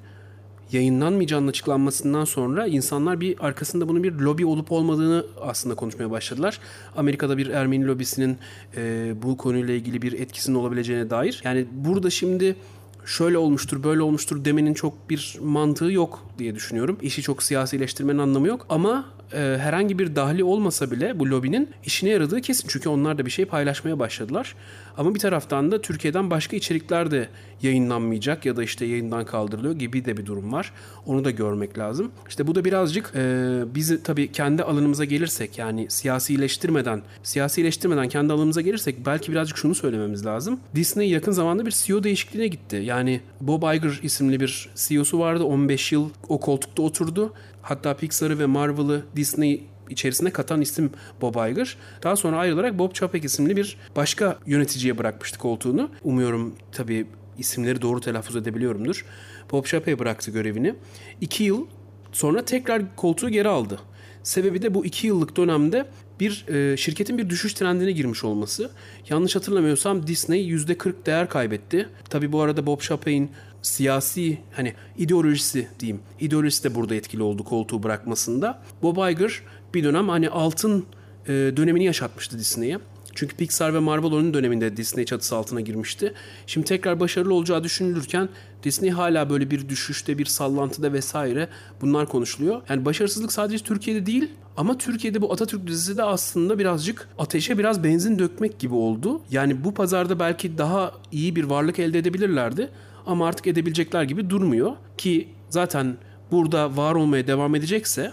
yayınlanmayacağının 0.72 1.48
açıklanmasından 1.48 2.24
sonra 2.24 2.66
insanlar 2.66 3.20
bir 3.20 3.46
arkasında 3.46 3.88
bunun 3.88 4.02
bir 4.02 4.12
lobi 4.12 4.46
olup 4.46 4.72
olmadığını 4.72 5.26
aslında 5.40 5.74
konuşmaya 5.74 6.10
başladılar. 6.10 6.60
Amerika'da 6.96 7.38
bir 7.38 7.46
Ermeni 7.46 7.86
lobisinin 7.86 8.38
e, 8.76 9.12
bu 9.22 9.36
konuyla 9.36 9.74
ilgili 9.74 10.02
bir 10.02 10.12
etkisinin 10.12 10.56
olabileceğine 10.56 11.10
dair. 11.10 11.40
Yani 11.44 11.66
burada 11.72 12.10
şimdi 12.10 12.56
şöyle 13.04 13.38
olmuştur, 13.38 13.82
böyle 13.82 14.02
olmuştur 14.02 14.44
demenin 14.44 14.74
çok 14.74 15.10
bir 15.10 15.38
mantığı 15.42 15.92
yok 15.92 16.26
diye 16.38 16.54
düşünüyorum. 16.54 16.98
İşi 17.02 17.22
çok 17.22 17.42
siyasileştirmenin 17.42 18.18
anlamı 18.18 18.48
yok. 18.48 18.66
Ama 18.68 19.04
e, 19.32 19.56
herhangi 19.60 19.98
bir 19.98 20.16
dahli 20.16 20.44
olmasa 20.44 20.90
bile 20.90 21.18
bu 21.18 21.30
lobinin 21.30 21.68
işine 21.84 22.10
yaradığı 22.10 22.40
kesin. 22.40 22.68
Çünkü 22.68 22.88
onlar 22.88 23.18
da 23.18 23.26
bir 23.26 23.30
şey 23.30 23.44
paylaşmaya 23.44 23.98
başladılar. 23.98 24.54
Ama 24.96 25.14
bir 25.14 25.20
taraftan 25.20 25.70
da 25.70 25.80
Türkiye'den 25.80 26.30
başka 26.30 26.56
içerikler 26.56 27.10
de 27.10 27.28
yayınlanmayacak 27.62 28.46
ya 28.46 28.56
da 28.56 28.62
işte 28.62 28.86
yayından 28.86 29.24
kaldırılıyor 29.24 29.74
gibi 29.74 30.04
de 30.04 30.16
bir 30.16 30.26
durum 30.26 30.52
var. 30.52 30.72
Onu 31.06 31.24
da 31.24 31.30
görmek 31.30 31.78
lazım. 31.78 32.10
İşte 32.28 32.46
bu 32.46 32.54
da 32.54 32.64
birazcık 32.64 33.12
e, 33.14 33.62
bizi 33.74 34.02
tabii 34.02 34.32
kendi 34.32 34.62
alanımıza 34.62 35.04
gelirsek 35.04 35.58
yani 35.58 35.86
siyasileştirmeden 35.90 37.02
siyasileştirmeden 37.22 38.08
kendi 38.08 38.32
alanımıza 38.32 38.60
gelirsek 38.60 39.06
belki 39.06 39.32
birazcık 39.32 39.58
şunu 39.58 39.74
söylememiz 39.74 40.26
lazım. 40.26 40.60
Disney 40.74 41.10
yakın 41.10 41.32
zamanda 41.32 41.66
bir 41.66 41.70
CEO 41.70 42.04
değişikliğine 42.04 42.48
gitti. 42.48 42.76
Yani 42.76 43.20
Bob 43.40 43.74
Iger 43.74 44.00
isimli 44.02 44.40
bir 44.40 44.70
CEO'su 44.74 45.18
vardı. 45.18 45.44
15 45.44 45.92
yıl 45.92 46.10
o 46.28 46.40
koltukta 46.40 46.82
oturdu. 46.82 47.32
Hatta 47.62 47.96
Pixar'ı 47.96 48.38
ve 48.38 48.46
Marvel'ı 48.46 49.02
Disney 49.16 49.64
içerisine 49.90 50.30
katan 50.30 50.60
isim 50.60 50.90
Bob 51.20 51.50
Iger. 51.50 51.76
Daha 52.02 52.16
sonra 52.16 52.36
ayrılarak 52.36 52.78
Bob 52.78 52.92
Chapek 52.92 53.24
isimli 53.24 53.56
bir 53.56 53.76
başka 53.96 54.38
yöneticiye 54.46 54.98
bırakmıştı 54.98 55.38
koltuğunu. 55.38 55.90
Umuyorum 56.04 56.54
tabii 56.72 57.06
isimleri 57.38 57.82
doğru 57.82 58.00
telaffuz 58.00 58.36
edebiliyorumdur. 58.36 59.04
Bob 59.52 59.64
Chapek'e 59.64 59.98
bıraktı 59.98 60.30
görevini. 60.30 60.74
İki 61.20 61.44
yıl 61.44 61.66
sonra 62.12 62.44
tekrar 62.44 62.96
koltuğu 62.96 63.28
geri 63.28 63.48
aldı. 63.48 63.78
Sebebi 64.22 64.62
de 64.62 64.74
bu 64.74 64.84
iki 64.86 65.06
yıllık 65.06 65.36
dönemde 65.36 65.86
bir 66.20 66.46
e, 66.48 66.76
şirketin 66.76 67.18
bir 67.18 67.30
düşüş 67.30 67.54
trendine 67.54 67.92
girmiş 67.92 68.24
olması. 68.24 68.70
Yanlış 69.08 69.36
hatırlamıyorsam 69.36 70.06
Disney 70.06 70.48
%40 70.48 71.06
değer 71.06 71.28
kaybetti. 71.28 71.88
Tabi 72.10 72.32
bu 72.32 72.40
arada 72.40 72.66
Bob 72.66 72.80
Chapek'in 72.80 73.30
siyasi 73.62 74.38
hani 74.52 74.74
ideolojisi 74.98 75.68
diyeyim. 75.80 76.00
İdeolojisi 76.20 76.64
de 76.64 76.74
burada 76.74 76.94
etkili 76.94 77.22
oldu 77.22 77.44
koltuğu 77.44 77.82
bırakmasında. 77.82 78.62
Bob 78.82 79.10
Iger 79.10 79.42
bir 79.74 79.84
dönem 79.84 80.08
hani 80.08 80.30
altın 80.30 80.86
e, 81.26 81.32
dönemini 81.32 81.84
yaşatmıştı 81.84 82.38
Disney'e. 82.38 82.78
Çünkü 83.14 83.36
Pixar 83.36 83.74
ve 83.74 83.78
Marvel 83.78 84.12
onun 84.12 84.34
döneminde 84.34 84.76
Disney 84.76 85.04
çatısı 85.04 85.36
altına 85.36 85.60
girmişti. 85.60 86.14
Şimdi 86.46 86.66
tekrar 86.66 87.00
başarılı 87.00 87.34
olacağı 87.34 87.64
düşünülürken 87.64 88.28
Disney 88.62 88.90
hala 88.90 89.30
böyle 89.30 89.50
bir 89.50 89.68
düşüşte, 89.68 90.18
bir 90.18 90.24
sallantıda 90.24 90.92
vesaire 90.92 91.48
bunlar 91.80 92.08
konuşuluyor. 92.08 92.62
Yani 92.68 92.84
başarısızlık 92.84 93.32
sadece 93.32 93.64
Türkiye'de 93.64 94.06
değil 94.06 94.28
ama 94.56 94.78
Türkiye'de 94.78 95.22
bu 95.22 95.32
Atatürk 95.32 95.66
dizisi 95.66 95.96
de 95.96 96.02
aslında 96.02 96.58
birazcık 96.58 97.08
ateşe 97.18 97.58
biraz 97.58 97.84
benzin 97.84 98.18
dökmek 98.18 98.58
gibi 98.58 98.74
oldu. 98.74 99.20
Yani 99.30 99.64
bu 99.64 99.74
pazarda 99.74 100.18
belki 100.18 100.58
daha 100.58 100.92
iyi 101.12 101.36
bir 101.36 101.44
varlık 101.44 101.78
elde 101.78 101.98
edebilirlerdi 101.98 102.70
ama 103.10 103.26
artık 103.26 103.46
edebilecekler 103.46 104.02
gibi 104.02 104.30
durmuyor 104.30 104.72
ki 104.98 105.28
zaten 105.48 105.96
burada 106.30 106.76
var 106.76 106.94
olmaya 106.94 107.26
devam 107.26 107.54
edecekse 107.54 108.12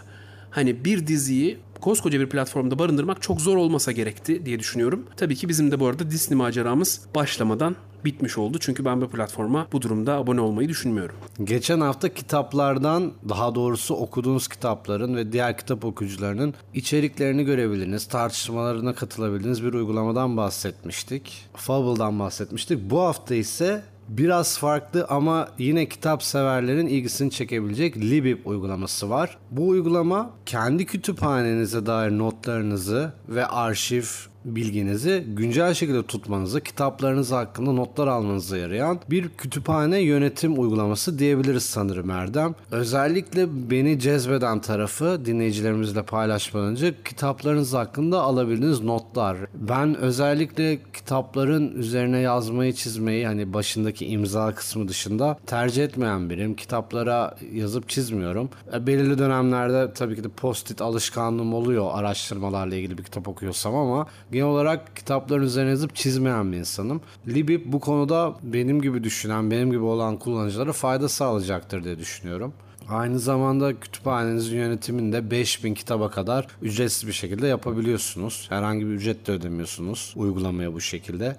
hani 0.49 0.85
bir 0.85 1.07
diziyi 1.07 1.57
koskoca 1.81 2.19
bir 2.19 2.29
platformda 2.29 2.79
barındırmak 2.79 3.21
çok 3.21 3.41
zor 3.41 3.57
olmasa 3.57 3.91
gerekti 3.91 4.45
diye 4.45 4.59
düşünüyorum. 4.59 5.05
Tabii 5.17 5.35
ki 5.35 5.49
bizim 5.49 5.71
de 5.71 5.79
bu 5.79 5.87
arada 5.87 6.11
Disney 6.11 6.37
maceramız 6.37 7.01
başlamadan 7.15 7.75
bitmiş 8.05 8.37
oldu. 8.37 8.57
Çünkü 8.59 8.85
ben 8.85 9.01
bu 9.01 9.09
platforma 9.09 9.67
bu 9.71 9.81
durumda 9.81 10.13
abone 10.13 10.41
olmayı 10.41 10.69
düşünmüyorum. 10.69 11.15
Geçen 11.43 11.79
hafta 11.79 12.13
kitaplardan 12.13 13.13
daha 13.29 13.55
doğrusu 13.55 13.95
okuduğunuz 13.95 14.47
kitapların 14.47 15.15
ve 15.15 15.31
diğer 15.31 15.57
kitap 15.57 15.85
okuyucularının 15.85 16.53
içeriklerini 16.73 17.43
görebildiğiniz, 17.43 18.07
tartışmalarına 18.07 18.95
katılabildiğiniz 18.95 19.63
bir 19.63 19.73
uygulamadan 19.73 20.37
bahsetmiştik. 20.37 21.45
Fable'dan 21.55 22.19
bahsetmiştik. 22.19 22.89
Bu 22.89 23.01
hafta 23.01 23.35
ise 23.35 23.83
biraz 24.07 24.57
farklı 24.57 25.05
ama 25.09 25.47
yine 25.57 25.89
kitap 25.89 26.23
severlerin 26.23 26.87
ilgisini 26.87 27.31
çekebilecek 27.31 27.97
Libib 27.97 28.45
uygulaması 28.45 29.09
var. 29.09 29.37
Bu 29.51 29.67
uygulama 29.67 30.29
kendi 30.45 30.85
kütüphanenize 30.85 31.85
dair 31.85 32.11
notlarınızı 32.11 33.13
ve 33.29 33.45
arşiv 33.45 34.05
bilginizi 34.45 35.23
güncel 35.27 35.73
şekilde 35.73 36.03
tutmanızı, 36.03 36.61
kitaplarınız 36.61 37.31
hakkında 37.31 37.71
notlar 37.71 38.07
almanıza 38.07 38.57
yarayan 38.57 38.99
bir 39.09 39.29
kütüphane 39.29 39.99
yönetim 39.99 40.59
uygulaması 40.59 41.19
diyebiliriz 41.19 41.63
sanırım 41.63 42.09
Erdem. 42.09 42.55
Özellikle 42.71 43.69
beni 43.69 43.99
cezbeden 43.99 44.61
tarafı 44.61 45.25
dinleyicilerimizle 45.25 46.03
paylaşmadan 46.03 46.67
önce 46.67 46.93
kitaplarınız 47.05 47.73
hakkında 47.73 48.21
alabildiğiniz 48.21 48.81
notlar. 48.81 49.37
Ben 49.53 49.95
özellikle 49.95 50.79
kitapların 50.93 51.75
üzerine 51.75 52.19
yazmayı, 52.19 52.73
çizmeyi 52.73 53.27
hani 53.27 53.53
başındaki 53.53 54.05
imza 54.05 54.55
kısmı 54.55 54.87
dışında 54.87 55.37
tercih 55.45 55.83
etmeyen 55.83 56.29
biriyim. 56.29 56.55
Kitaplara 56.55 57.35
yazıp 57.53 57.89
çizmiyorum. 57.89 58.49
E, 58.73 58.87
belirli 58.87 59.17
dönemlerde 59.17 59.93
tabii 59.93 60.15
ki 60.15 60.23
de 60.23 60.29
post-it 60.29 60.81
alışkanlığım 60.81 61.53
oluyor 61.53 61.89
araştırmalarla 61.93 62.75
ilgili 62.75 62.97
bir 62.97 63.03
kitap 63.03 63.27
okuyorsam 63.27 63.75
ama 63.75 64.07
genel 64.37 64.49
olarak 64.49 64.95
kitapların 64.95 65.43
üzerine 65.43 65.69
yazıp 65.69 65.95
çizmeyen 65.95 66.51
bir 66.51 66.57
insanım. 66.57 67.01
Libib 67.27 67.61
bu 67.65 67.79
konuda 67.79 68.35
benim 68.43 68.81
gibi 68.81 69.03
düşünen, 69.03 69.51
benim 69.51 69.71
gibi 69.71 69.83
olan 69.83 70.17
kullanıcılara 70.17 70.73
fayda 70.73 71.09
sağlayacaktır 71.09 71.83
diye 71.83 71.99
düşünüyorum. 71.99 72.53
Aynı 72.89 73.19
zamanda 73.19 73.79
kütüphanenizin 73.79 74.55
yönetiminde 74.55 75.31
5000 75.31 75.73
kitaba 75.73 76.09
kadar 76.09 76.47
ücretsiz 76.61 77.07
bir 77.07 77.13
şekilde 77.13 77.47
yapabiliyorsunuz. 77.47 78.45
Herhangi 78.49 78.85
bir 78.85 78.91
ücret 78.91 79.27
de 79.27 79.31
ödemiyorsunuz 79.31 80.13
uygulamaya 80.15 80.73
bu 80.73 80.81
şekilde. 80.81 81.35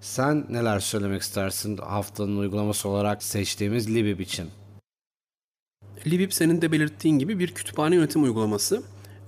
Sen 0.00 0.46
neler 0.50 0.80
söylemek 0.80 1.22
istersin 1.22 1.76
haftanın 1.76 2.36
uygulaması 2.36 2.88
olarak 2.88 3.22
seçtiğimiz 3.22 3.94
Libib 3.94 4.20
için? 4.20 4.48
Libib 6.06 6.30
senin 6.30 6.62
de 6.62 6.72
belirttiğin 6.72 7.18
gibi 7.18 7.38
bir 7.38 7.54
kütüphane 7.54 7.94
yönetim 7.94 8.22
uygulaması 8.22 8.82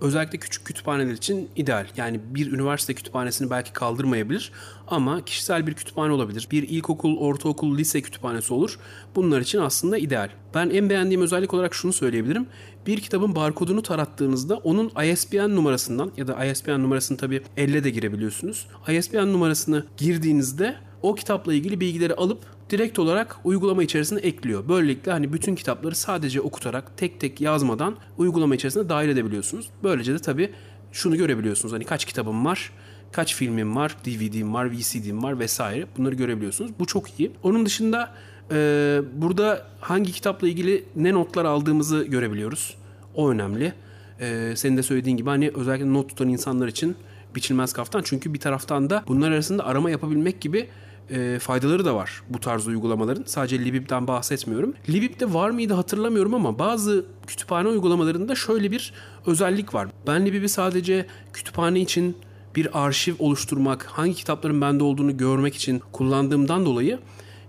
özellikle 0.04 0.38
küçük 0.38 0.64
kütüphaneler 0.64 1.12
için 1.12 1.48
ideal. 1.56 1.86
Yani 1.96 2.20
bir 2.24 2.52
üniversite 2.52 2.94
kütüphanesini 2.94 3.50
belki 3.50 3.72
kaldırmayabilir 3.72 4.52
ama 4.88 5.24
kişisel 5.24 5.66
bir 5.66 5.74
kütüphane 5.74 6.12
olabilir. 6.12 6.48
Bir 6.50 6.68
ilkokul, 6.68 7.16
ortaokul, 7.16 7.78
lise 7.78 8.02
kütüphanesi 8.02 8.54
olur. 8.54 8.78
Bunlar 9.14 9.40
için 9.40 9.58
aslında 9.58 9.98
ideal. 9.98 10.30
Ben 10.54 10.70
en 10.70 10.90
beğendiğim 10.90 11.22
özellik 11.22 11.54
olarak 11.54 11.74
şunu 11.74 11.92
söyleyebilirim. 11.92 12.46
Bir 12.86 13.00
kitabın 13.00 13.34
barkodunu 13.34 13.82
tarattığınızda 13.82 14.56
onun 14.56 14.92
ISBN 15.04 15.56
numarasından 15.56 16.12
ya 16.16 16.28
da 16.28 16.44
ISBN 16.44 16.70
numarasını 16.70 17.16
tabii 17.16 17.42
elle 17.56 17.84
de 17.84 17.90
girebiliyorsunuz. 17.90 18.66
ISBN 18.88 19.32
numarasını 19.32 19.84
girdiğinizde 19.96 20.76
o 21.02 21.14
kitapla 21.14 21.54
ilgili 21.54 21.80
bilgileri 21.80 22.14
alıp 22.14 22.38
direkt 22.70 22.98
olarak 22.98 23.36
uygulama 23.44 23.82
içerisine 23.82 24.20
ekliyor. 24.20 24.68
Böylelikle 24.68 25.12
hani 25.12 25.32
bütün 25.32 25.54
kitapları 25.54 25.94
sadece 25.94 26.40
okutarak 26.40 26.98
tek 26.98 27.20
tek 27.20 27.40
yazmadan 27.40 27.96
uygulama 28.18 28.54
içerisine 28.54 28.88
dahil 28.88 29.08
edebiliyorsunuz. 29.08 29.70
Böylece 29.82 30.14
de 30.14 30.18
tabii 30.18 30.50
şunu 30.92 31.16
görebiliyorsunuz. 31.16 31.74
Hani 31.74 31.84
kaç 31.84 32.04
kitabım 32.04 32.44
var, 32.44 32.72
kaç 33.12 33.34
filmim 33.34 33.76
var, 33.76 33.96
DVD'm 34.04 34.54
var, 34.54 34.72
VCD'm 34.72 35.22
var 35.22 35.38
vesaire. 35.38 35.86
Bunları 35.98 36.14
görebiliyorsunuz. 36.14 36.70
Bu 36.78 36.86
çok 36.86 37.20
iyi. 37.20 37.30
Onun 37.42 37.66
dışında 37.66 38.14
e, 38.50 39.00
burada 39.14 39.66
hangi 39.80 40.12
kitapla 40.12 40.48
ilgili 40.48 40.84
ne 40.96 41.12
notlar 41.12 41.44
aldığımızı 41.44 42.04
görebiliyoruz. 42.04 42.76
O 43.14 43.30
önemli. 43.30 43.72
E, 44.20 44.52
senin 44.56 44.76
de 44.76 44.82
söylediğin 44.82 45.16
gibi 45.16 45.28
hani 45.28 45.50
özellikle 45.54 45.92
not 45.92 46.08
tutan 46.08 46.28
insanlar 46.28 46.68
için 46.68 46.96
biçilmez 47.34 47.72
kaftan. 47.72 48.02
Çünkü 48.04 48.34
bir 48.34 48.40
taraftan 48.40 48.90
da 48.90 49.04
bunlar 49.08 49.30
arasında 49.30 49.66
arama 49.66 49.90
yapabilmek 49.90 50.40
gibi 50.40 50.68
e, 51.10 51.38
faydaları 51.38 51.84
da 51.84 51.94
var 51.94 52.22
bu 52.28 52.40
tarz 52.40 52.66
uygulamaların. 52.66 53.24
Sadece 53.26 53.64
Libib'den 53.64 54.06
bahsetmiyorum. 54.06 54.74
Libib'de 54.88 55.34
var 55.34 55.50
mıydı 55.50 55.74
hatırlamıyorum 55.74 56.34
ama 56.34 56.58
bazı 56.58 57.04
kütüphane 57.26 57.68
uygulamalarında 57.68 58.34
şöyle 58.34 58.70
bir 58.70 58.92
özellik 59.26 59.74
var. 59.74 59.88
Ben 60.06 60.26
Libib'i 60.26 60.48
sadece 60.48 61.06
kütüphane 61.32 61.80
için 61.80 62.16
bir 62.56 62.84
arşiv 62.84 63.14
oluşturmak, 63.18 63.84
hangi 63.84 64.14
kitapların 64.14 64.60
bende 64.60 64.84
olduğunu 64.84 65.16
görmek 65.16 65.54
için 65.54 65.82
kullandığımdan 65.92 66.66
dolayı 66.66 66.98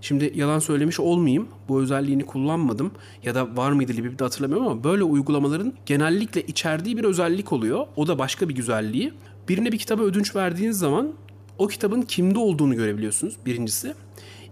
Şimdi 0.05 0.33
yalan 0.35 0.59
söylemiş 0.59 0.99
olmayayım. 0.99 1.47
Bu 1.67 1.81
özelliğini 1.81 2.25
kullanmadım 2.25 2.91
ya 3.23 3.35
da 3.35 3.57
var 3.57 3.71
mıydı 3.71 3.93
Libib'de 3.93 4.23
hatırlamıyorum 4.23 4.67
ama 4.67 4.83
böyle 4.83 5.03
uygulamaların 5.03 5.73
genellikle 5.85 6.41
içerdiği 6.41 6.97
bir 6.97 7.03
özellik 7.03 7.53
oluyor. 7.53 7.87
O 7.95 8.07
da 8.07 8.19
başka 8.19 8.49
bir 8.49 8.55
güzelliği. 8.55 9.13
Birine 9.49 9.71
bir 9.71 9.77
kitaba 9.77 10.03
ödünç 10.03 10.35
verdiğiniz 10.35 10.79
zaman 10.79 11.11
o 11.57 11.67
kitabın 11.67 12.01
kimde 12.01 12.39
olduğunu 12.39 12.75
görebiliyorsunuz 12.75 13.35
birincisi. 13.45 13.93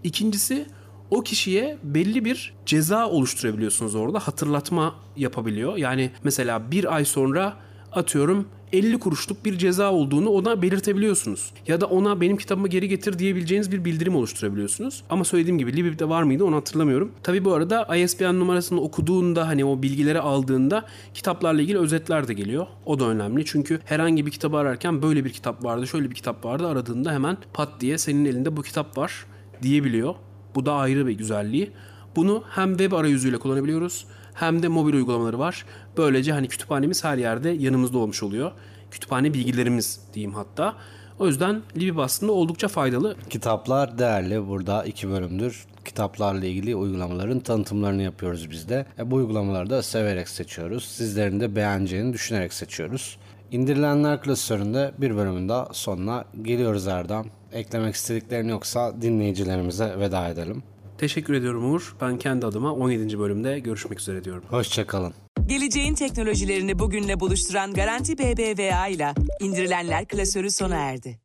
İkincisi 0.04 0.66
o 1.10 1.22
kişiye 1.22 1.78
belli 1.82 2.24
bir 2.24 2.54
ceza 2.66 3.08
oluşturabiliyorsunuz 3.08 3.94
orada. 3.94 4.18
Hatırlatma 4.18 4.94
yapabiliyor. 5.16 5.76
Yani 5.76 6.10
mesela 6.24 6.70
bir 6.70 6.94
ay 6.94 7.04
sonra 7.04 7.56
atıyorum 7.92 8.48
50 8.74 8.98
kuruşluk 8.98 9.44
bir 9.44 9.58
ceza 9.58 9.92
olduğunu 9.92 10.28
ona 10.28 10.62
belirtebiliyorsunuz. 10.62 11.52
Ya 11.68 11.80
da 11.80 11.86
ona 11.86 12.20
benim 12.20 12.36
kitabımı 12.36 12.68
geri 12.68 12.88
getir 12.88 13.18
diyebileceğiniz 13.18 13.72
bir 13.72 13.84
bildirim 13.84 14.16
oluşturabiliyorsunuz. 14.16 15.04
Ama 15.10 15.24
söylediğim 15.24 15.58
gibi 15.58 15.76
Libib'de 15.76 16.08
var 16.08 16.22
mıydı 16.22 16.44
onu 16.44 16.56
hatırlamıyorum. 16.56 17.12
Tabi 17.22 17.44
bu 17.44 17.52
arada 17.52 17.96
ISBN 17.96 18.24
numarasını 18.24 18.80
okuduğunda 18.80 19.48
hani 19.48 19.64
o 19.64 19.82
bilgileri 19.82 20.20
aldığında 20.20 20.84
kitaplarla 21.14 21.62
ilgili 21.62 21.78
özetler 21.78 22.28
de 22.28 22.34
geliyor. 22.34 22.66
O 22.86 23.00
da 23.00 23.04
önemli. 23.04 23.44
Çünkü 23.44 23.80
herhangi 23.84 24.26
bir 24.26 24.30
kitabı 24.30 24.56
ararken 24.56 25.02
böyle 25.02 25.24
bir 25.24 25.30
kitap 25.30 25.64
vardı, 25.64 25.86
şöyle 25.86 26.10
bir 26.10 26.14
kitap 26.14 26.44
vardı 26.44 26.66
aradığında 26.66 27.12
hemen 27.12 27.36
pat 27.52 27.68
diye 27.80 27.98
senin 27.98 28.24
elinde 28.24 28.56
bu 28.56 28.62
kitap 28.62 28.98
var 28.98 29.26
diyebiliyor. 29.62 30.14
Bu 30.54 30.66
da 30.66 30.72
ayrı 30.72 31.06
bir 31.06 31.12
güzelliği. 31.12 31.70
Bunu 32.16 32.44
hem 32.50 32.68
web 32.68 32.92
arayüzüyle 32.92 33.38
kullanabiliyoruz 33.38 34.06
hem 34.34 34.62
de 34.62 34.68
mobil 34.68 34.94
uygulamaları 34.94 35.38
var. 35.38 35.64
Böylece 35.96 36.32
hani 36.32 36.48
kütüphanemiz 36.48 37.04
her 37.04 37.18
yerde 37.18 37.50
yanımızda 37.50 37.98
olmuş 37.98 38.22
oluyor. 38.22 38.52
Kütüphane 38.90 39.34
bilgilerimiz 39.34 40.00
diyeyim 40.14 40.34
hatta. 40.34 40.74
O 41.18 41.26
yüzden 41.26 41.62
Libib 41.76 41.96
aslında 41.98 42.32
oldukça 42.32 42.68
faydalı. 42.68 43.16
Kitaplar 43.30 43.98
değerli. 43.98 44.48
Burada 44.48 44.84
iki 44.84 45.08
bölümdür 45.08 45.66
kitaplarla 45.84 46.46
ilgili 46.46 46.76
uygulamaların 46.76 47.40
tanıtımlarını 47.40 48.02
yapıyoruz 48.02 48.50
biz 48.50 48.68
de. 48.68 48.86
E, 48.98 49.10
bu 49.10 49.14
uygulamaları 49.14 49.70
da 49.70 49.82
severek 49.82 50.28
seçiyoruz. 50.28 50.84
Sizlerin 50.84 51.40
de 51.40 51.56
beğeneceğini 51.56 52.12
düşünerek 52.12 52.52
seçiyoruz. 52.52 53.18
İndirilenler 53.50 54.22
klasöründe 54.22 54.92
bir 54.98 55.16
bölümün 55.16 55.48
daha 55.48 55.68
sonuna 55.72 56.24
geliyoruz 56.42 56.86
Erdem. 56.86 57.24
Eklemek 57.52 57.94
istediklerin 57.94 58.48
yoksa 58.48 59.02
dinleyicilerimize 59.02 59.98
veda 59.98 60.28
edelim. 60.28 60.62
Teşekkür 60.98 61.34
ediyorum 61.34 61.72
Uğur. 61.72 61.96
Ben 62.00 62.18
kendi 62.18 62.46
adıma 62.46 62.72
17. 62.72 63.18
bölümde 63.18 63.58
görüşmek 63.58 64.00
üzere 64.00 64.24
diyorum. 64.24 64.44
Hoşçakalın. 64.48 65.14
Geleceğin 65.46 65.94
teknolojilerini 65.94 66.78
bugünle 66.78 67.20
buluşturan 67.20 67.72
Garanti 67.72 68.18
BBVA 68.18 68.86
ile 68.86 69.14
indirilenler 69.40 70.08
klasörü 70.08 70.50
sona 70.50 70.76
erdi. 70.76 71.23